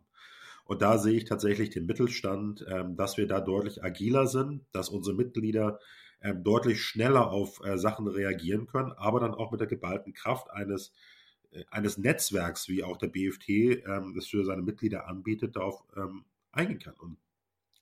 Und 0.64 0.80
da 0.80 0.98
sehe 0.98 1.16
ich 1.16 1.24
tatsächlich 1.24 1.70
den 1.70 1.86
Mittelstand, 1.86 2.64
ähm, 2.68 2.94
dass 2.94 3.16
wir 3.16 3.26
da 3.26 3.40
deutlich 3.40 3.82
agiler 3.82 4.28
sind, 4.28 4.64
dass 4.70 4.90
unsere 4.90 5.16
Mitglieder 5.16 5.80
ähm, 6.20 6.44
deutlich 6.44 6.80
schneller 6.80 7.32
auf 7.32 7.60
äh, 7.64 7.76
Sachen 7.76 8.06
reagieren 8.06 8.68
können, 8.68 8.92
aber 8.92 9.18
dann 9.18 9.34
auch 9.34 9.50
mit 9.50 9.58
der 9.58 9.66
geballten 9.66 10.12
Kraft 10.12 10.52
eines, 10.52 10.92
äh, 11.50 11.64
eines 11.72 11.98
Netzwerks, 11.98 12.68
wie 12.68 12.84
auch 12.84 12.96
der 12.96 13.08
BFT 13.08 13.48
ähm, 13.48 14.12
das 14.14 14.28
für 14.28 14.44
seine 14.44 14.62
Mitglieder 14.62 15.08
anbietet, 15.08 15.56
darauf 15.56 15.82
ähm, 15.96 16.26
eingehen 16.52 16.78
kann. 16.78 16.94
Und 16.94 17.18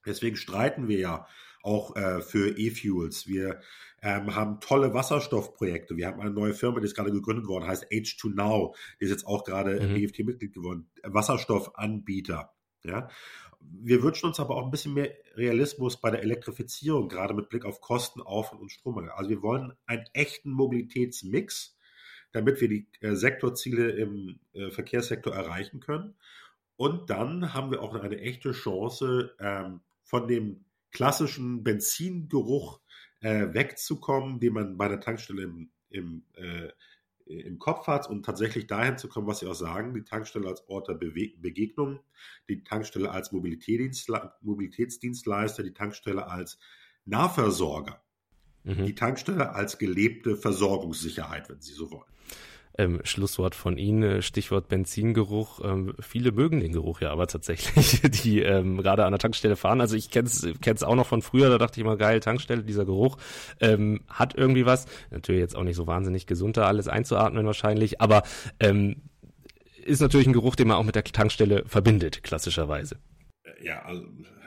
deswegen 0.06 0.36
streiten 0.36 0.88
wir 0.88 0.98
ja 0.98 1.26
auch 1.62 1.96
äh, 1.96 2.20
für 2.20 2.58
E-Fuels. 2.58 3.26
Wir 3.26 3.60
ähm, 4.02 4.34
haben 4.34 4.60
tolle 4.60 4.94
Wasserstoffprojekte. 4.94 5.96
Wir 5.96 6.06
haben 6.06 6.20
eine 6.20 6.30
neue 6.30 6.54
Firma, 6.54 6.80
die 6.80 6.86
ist 6.86 6.94
gerade 6.94 7.12
gegründet 7.12 7.46
worden, 7.46 7.66
heißt 7.66 7.90
H2 7.90 8.34
Now. 8.34 8.74
Die 9.00 9.04
ist 9.04 9.10
jetzt 9.10 9.26
auch 9.26 9.44
gerade 9.44 9.80
mhm. 9.80 9.94
BFT-Mitglied 9.94 10.52
geworden. 10.52 10.88
Wasserstoffanbieter. 11.02 12.52
Ja. 12.84 13.08
Wir 13.60 14.02
wünschen 14.02 14.26
uns 14.26 14.38
aber 14.38 14.56
auch 14.56 14.64
ein 14.64 14.70
bisschen 14.70 14.94
mehr 14.94 15.12
Realismus 15.34 16.00
bei 16.00 16.10
der 16.10 16.22
Elektrifizierung, 16.22 17.08
gerade 17.08 17.34
mit 17.34 17.48
Blick 17.48 17.64
auf 17.64 17.80
Kosten, 17.80 18.20
Aufwand 18.22 18.62
und 18.62 18.70
Strommangel. 18.70 19.10
Also 19.10 19.30
wir 19.30 19.42
wollen 19.42 19.72
einen 19.86 20.04
echten 20.12 20.52
Mobilitätsmix, 20.52 21.76
damit 22.30 22.60
wir 22.60 22.68
die 22.68 22.88
äh, 23.00 23.14
Sektorziele 23.14 23.90
im 23.90 24.38
äh, 24.52 24.70
Verkehrssektor 24.70 25.34
erreichen 25.34 25.80
können. 25.80 26.14
Und 26.76 27.10
dann 27.10 27.52
haben 27.54 27.72
wir 27.72 27.82
auch 27.82 27.94
eine 27.94 28.20
echte 28.20 28.52
Chance, 28.52 29.34
ähm, 29.40 29.80
von 30.04 30.28
dem 30.28 30.64
klassischen 30.90 31.62
Benzingeruch 31.62 32.80
äh, 33.20 33.52
wegzukommen, 33.52 34.40
den 34.40 34.54
man 34.54 34.76
bei 34.76 34.88
der 34.88 35.00
Tankstelle 35.00 35.42
im, 35.42 35.70
im, 35.90 36.24
äh, 36.34 36.68
im 37.26 37.58
Kopf 37.58 37.86
hat. 37.86 38.08
Und 38.08 38.24
tatsächlich 38.24 38.66
dahin 38.66 38.98
zu 38.98 39.08
kommen, 39.08 39.26
was 39.26 39.40
Sie 39.40 39.46
auch 39.46 39.54
sagen, 39.54 39.94
die 39.94 40.04
Tankstelle 40.04 40.48
als 40.48 40.68
Ort 40.68 40.88
der 40.88 40.94
Bewe 40.94 41.32
Begegnung, 41.38 42.00
die 42.48 42.64
Tankstelle 42.64 43.10
als 43.10 43.32
Mobilitätsdienstleister, 43.32 45.62
die 45.62 45.74
Tankstelle 45.74 46.28
als 46.28 46.58
Nahversorger, 47.04 48.02
mhm. 48.64 48.86
die 48.86 48.94
Tankstelle 48.94 49.54
als 49.54 49.78
gelebte 49.78 50.36
Versorgungssicherheit, 50.36 51.48
wenn 51.48 51.60
Sie 51.60 51.72
so 51.72 51.90
wollen 51.90 52.04
ähm, 52.78 53.00
Schlusswort 53.04 53.54
von 53.54 53.76
Ihnen, 53.76 54.02
äh, 54.02 54.22
Stichwort 54.22 54.68
Benzingeruch. 54.68 55.60
Ähm, 55.62 55.94
viele 56.00 56.32
mögen 56.32 56.60
den 56.60 56.72
Geruch 56.72 57.00
ja 57.00 57.10
aber 57.10 57.26
tatsächlich, 57.26 58.00
die 58.22 58.40
ähm, 58.40 58.78
gerade 58.78 59.04
an 59.04 59.12
der 59.12 59.18
Tankstelle 59.18 59.56
fahren. 59.56 59.80
Also 59.80 59.96
ich 59.96 60.10
kenne 60.10 60.28
es 60.28 60.82
auch 60.82 60.94
noch 60.94 61.06
von 61.06 61.20
früher, 61.20 61.50
da 61.50 61.58
dachte 61.58 61.80
ich 61.80 61.84
immer, 61.84 61.96
geil, 61.96 62.20
Tankstelle, 62.20 62.62
dieser 62.62 62.84
Geruch 62.84 63.18
ähm, 63.60 64.00
hat 64.08 64.34
irgendwie 64.34 64.64
was. 64.64 64.86
Natürlich 65.10 65.40
jetzt 65.40 65.56
auch 65.56 65.64
nicht 65.64 65.76
so 65.76 65.86
wahnsinnig 65.86 66.26
gesund 66.26 66.56
da 66.56 66.66
alles 66.66 66.88
einzuatmen 66.88 67.44
wahrscheinlich, 67.44 68.00
aber 68.00 68.22
ähm, 68.60 69.02
ist 69.84 70.00
natürlich 70.00 70.26
ein 70.26 70.32
Geruch, 70.32 70.54
den 70.54 70.68
man 70.68 70.76
auch 70.76 70.84
mit 70.84 70.94
der 70.94 71.04
Tankstelle 71.04 71.64
verbindet, 71.66 72.22
klassischerweise. 72.22 72.98
Ja, 73.62 73.82
also 73.82 74.04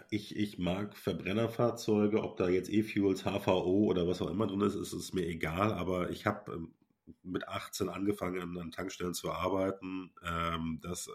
ich, 0.09 0.35
ich 0.35 0.57
mag 0.57 0.95
Verbrennerfahrzeuge, 0.97 2.21
ob 2.21 2.37
da 2.37 2.49
jetzt 2.49 2.69
E-Fuels, 2.69 3.23
HVO 3.23 3.85
oder 3.85 4.07
was 4.07 4.21
auch 4.21 4.29
immer 4.29 4.47
drin 4.47 4.61
ist, 4.61 4.75
ist 4.75 4.93
es 4.93 5.13
mir 5.13 5.25
egal, 5.25 5.73
aber 5.73 6.09
ich 6.11 6.25
habe 6.25 6.51
ähm, 6.53 6.73
mit 7.23 7.47
18 7.47 7.89
angefangen, 7.89 8.57
an 8.57 8.71
Tankstellen 8.71 9.13
zu 9.13 9.31
arbeiten, 9.31 10.11
ähm, 10.25 10.79
dass, 10.81 11.07
äh, 11.07 11.11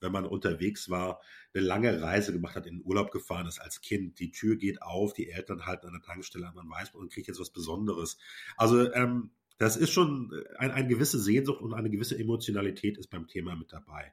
wenn 0.00 0.12
man 0.12 0.26
unterwegs 0.26 0.88
war, 0.90 1.20
eine 1.54 1.64
lange 1.64 2.00
Reise 2.00 2.32
gemacht 2.32 2.56
hat, 2.56 2.66
in 2.66 2.78
den 2.78 2.84
Urlaub 2.84 3.10
gefahren 3.10 3.46
ist 3.46 3.60
als 3.60 3.80
Kind, 3.80 4.18
die 4.18 4.30
Tür 4.30 4.56
geht 4.56 4.82
auf, 4.82 5.12
die 5.12 5.30
Eltern 5.30 5.66
halten 5.66 5.86
an 5.86 5.92
der 5.94 6.02
Tankstelle, 6.02 6.50
man 6.54 6.68
weiß, 6.68 6.94
man 6.94 7.08
kriegt 7.08 7.28
jetzt 7.28 7.40
was 7.40 7.50
Besonderes. 7.50 8.18
Also 8.56 8.92
ähm, 8.92 9.30
das 9.58 9.76
ist 9.76 9.90
schon 9.90 10.32
ein, 10.58 10.70
eine 10.70 10.88
gewisse 10.88 11.18
Sehnsucht 11.18 11.62
und 11.62 11.74
eine 11.74 11.90
gewisse 11.90 12.18
Emotionalität 12.18 12.98
ist 12.98 13.08
beim 13.08 13.26
Thema 13.26 13.56
mit 13.56 13.72
dabei. 13.72 14.12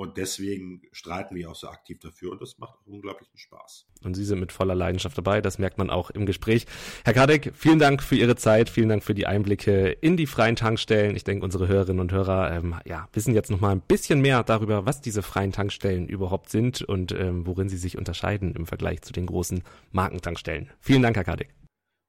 Und 0.00 0.16
deswegen 0.16 0.80
streiten 0.92 1.34
wir 1.34 1.50
auch 1.50 1.54
so 1.54 1.68
aktiv 1.68 1.98
dafür 2.00 2.32
und 2.32 2.40
das 2.40 2.56
macht 2.56 2.74
auch 2.74 2.86
unglaublichen 2.86 3.36
Spaß. 3.36 3.86
Und 4.02 4.14
Sie 4.14 4.24
sind 4.24 4.40
mit 4.40 4.50
voller 4.50 4.74
Leidenschaft 4.74 5.18
dabei, 5.18 5.42
das 5.42 5.58
merkt 5.58 5.76
man 5.76 5.90
auch 5.90 6.08
im 6.08 6.24
Gespräch. 6.24 6.64
Herr 7.04 7.12
Kadek, 7.12 7.52
vielen 7.54 7.78
Dank 7.78 8.02
für 8.02 8.14
Ihre 8.14 8.34
Zeit, 8.34 8.70
vielen 8.70 8.88
Dank 8.88 9.04
für 9.04 9.12
die 9.12 9.26
Einblicke 9.26 9.90
in 9.90 10.16
die 10.16 10.24
freien 10.24 10.56
Tankstellen. 10.56 11.16
Ich 11.16 11.24
denke, 11.24 11.44
unsere 11.44 11.68
Hörerinnen 11.68 12.00
und 12.00 12.12
Hörer 12.12 12.50
ähm, 12.50 12.76
ja, 12.86 13.10
wissen 13.12 13.34
jetzt 13.34 13.50
noch 13.50 13.60
mal 13.60 13.72
ein 13.72 13.82
bisschen 13.82 14.22
mehr 14.22 14.42
darüber, 14.42 14.86
was 14.86 15.02
diese 15.02 15.20
freien 15.20 15.52
Tankstellen 15.52 16.08
überhaupt 16.08 16.48
sind 16.48 16.80
und 16.80 17.12
ähm, 17.12 17.46
worin 17.46 17.68
sie 17.68 17.76
sich 17.76 17.98
unterscheiden 17.98 18.54
im 18.56 18.64
Vergleich 18.64 19.02
zu 19.02 19.12
den 19.12 19.26
großen 19.26 19.62
Markentankstellen. 19.92 20.70
Vielen 20.80 21.02
Dank, 21.02 21.16
Herr 21.16 21.24
Kadek. 21.24 21.54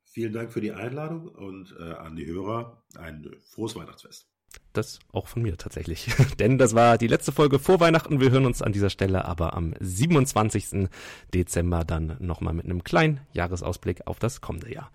Vielen 0.06 0.32
Dank 0.32 0.54
für 0.54 0.62
die 0.62 0.72
Einladung 0.72 1.28
und 1.28 1.76
äh, 1.78 1.92
an 1.92 2.16
die 2.16 2.26
Hörer 2.26 2.86
ein 2.96 3.36
frohes 3.42 3.76
Weihnachtsfest. 3.76 4.31
Das 4.74 5.00
auch 5.12 5.28
von 5.28 5.42
mir 5.42 5.58
tatsächlich. 5.58 6.10
Denn 6.40 6.58
das 6.58 6.74
war 6.74 6.98
die 6.98 7.08
letzte 7.08 7.32
Folge 7.32 7.60
vor 7.60 7.80
Weihnachten. 7.80 8.22
Wir 8.22 8.32
hören 8.32 8.46
uns 8.46 8.62
an 8.62 8.72
dieser 8.72 8.90
Stelle 8.90 9.26
aber 9.26 9.54
am 9.54 9.74
27. 9.80 10.90
Dezember 11.34 11.84
dann 11.84 12.16
nochmal 12.20 12.54
mit 12.54 12.66
einem 12.66 12.84
kleinen 12.84 13.20
Jahresausblick 13.34 14.08
auf 14.08 14.20
das 14.20 14.40
kommende 14.40 14.74
Jahr. 14.74 14.92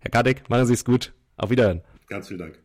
Herr 0.00 0.10
Kadek, 0.10 0.48
machen 0.50 0.66
Sie 0.66 0.74
es 0.74 0.84
gut. 0.84 1.12
Auf 1.36 1.50
Wiederhören. 1.50 1.82
Ganz 2.08 2.28
vielen 2.28 2.40
Dank. 2.40 2.64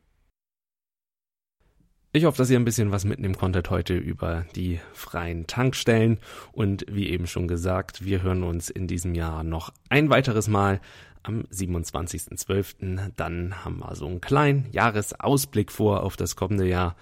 Ich 2.11 2.25
hoffe, 2.25 2.39
dass 2.39 2.49
ihr 2.49 2.57
ein 2.57 2.65
bisschen 2.65 2.91
was 2.91 3.05
mitnehmen 3.05 3.37
konntet 3.37 3.69
heute 3.69 3.95
über 3.95 4.43
die 4.55 4.79
freien 4.93 5.45
Tankstellen. 5.45 6.17
Und 6.51 6.83
wie 6.89 7.07
eben 7.07 7.27
schon 7.27 7.47
gesagt, 7.47 8.03
wir 8.03 8.23
hören 8.23 8.41
uns 8.41 8.71
in 8.71 8.87
diesem 8.87 9.13
Jahr 9.13 9.43
noch 9.43 9.71
ein 9.89 10.09
weiteres 10.09 10.47
Mal 10.47 10.81
am 11.23 11.41
27.12. 11.51 13.11
Dann 13.15 13.65
haben 13.65 13.79
wir 13.79 13.95
so 13.95 14.07
einen 14.07 14.21
kleinen 14.21 14.67
Jahresausblick 14.71 15.71
vor 15.71 16.03
auf 16.03 16.17
das 16.17 16.35
kommende 16.35 16.67
Jahr. 16.67 16.95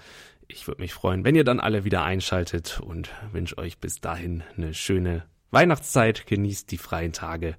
Ich 0.47 0.67
würde 0.67 0.81
mich 0.81 0.93
freuen, 0.93 1.23
wenn 1.23 1.35
ihr 1.35 1.43
dann 1.43 1.59
alle 1.59 1.83
wieder 1.83 2.03
einschaltet 2.03 2.79
und 2.79 3.09
wünsche 3.31 3.57
euch 3.57 3.79
bis 3.79 3.99
dahin 3.99 4.43
eine 4.55 4.73
schöne 4.73 5.23
Weihnachtszeit. 5.51 6.25
Genießt 6.27 6.71
die 6.71 6.77
freien 6.77 7.13
Tage 7.13 7.55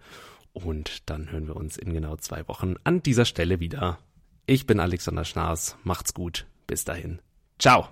und 0.52 1.08
dann 1.10 1.30
hören 1.30 1.46
wir 1.46 1.56
uns 1.56 1.76
in 1.76 1.92
genau 1.92 2.16
zwei 2.16 2.48
Wochen 2.48 2.74
an 2.84 3.02
dieser 3.02 3.24
Stelle 3.24 3.60
wieder. 3.60 3.98
Ich 4.46 4.66
bin 4.66 4.80
Alexander 4.80 5.24
Schnaas. 5.24 5.76
Macht's 5.84 6.14
gut. 6.14 6.46
Bis 6.66 6.84
dahin. 6.84 7.20
Ciao. 7.58 7.88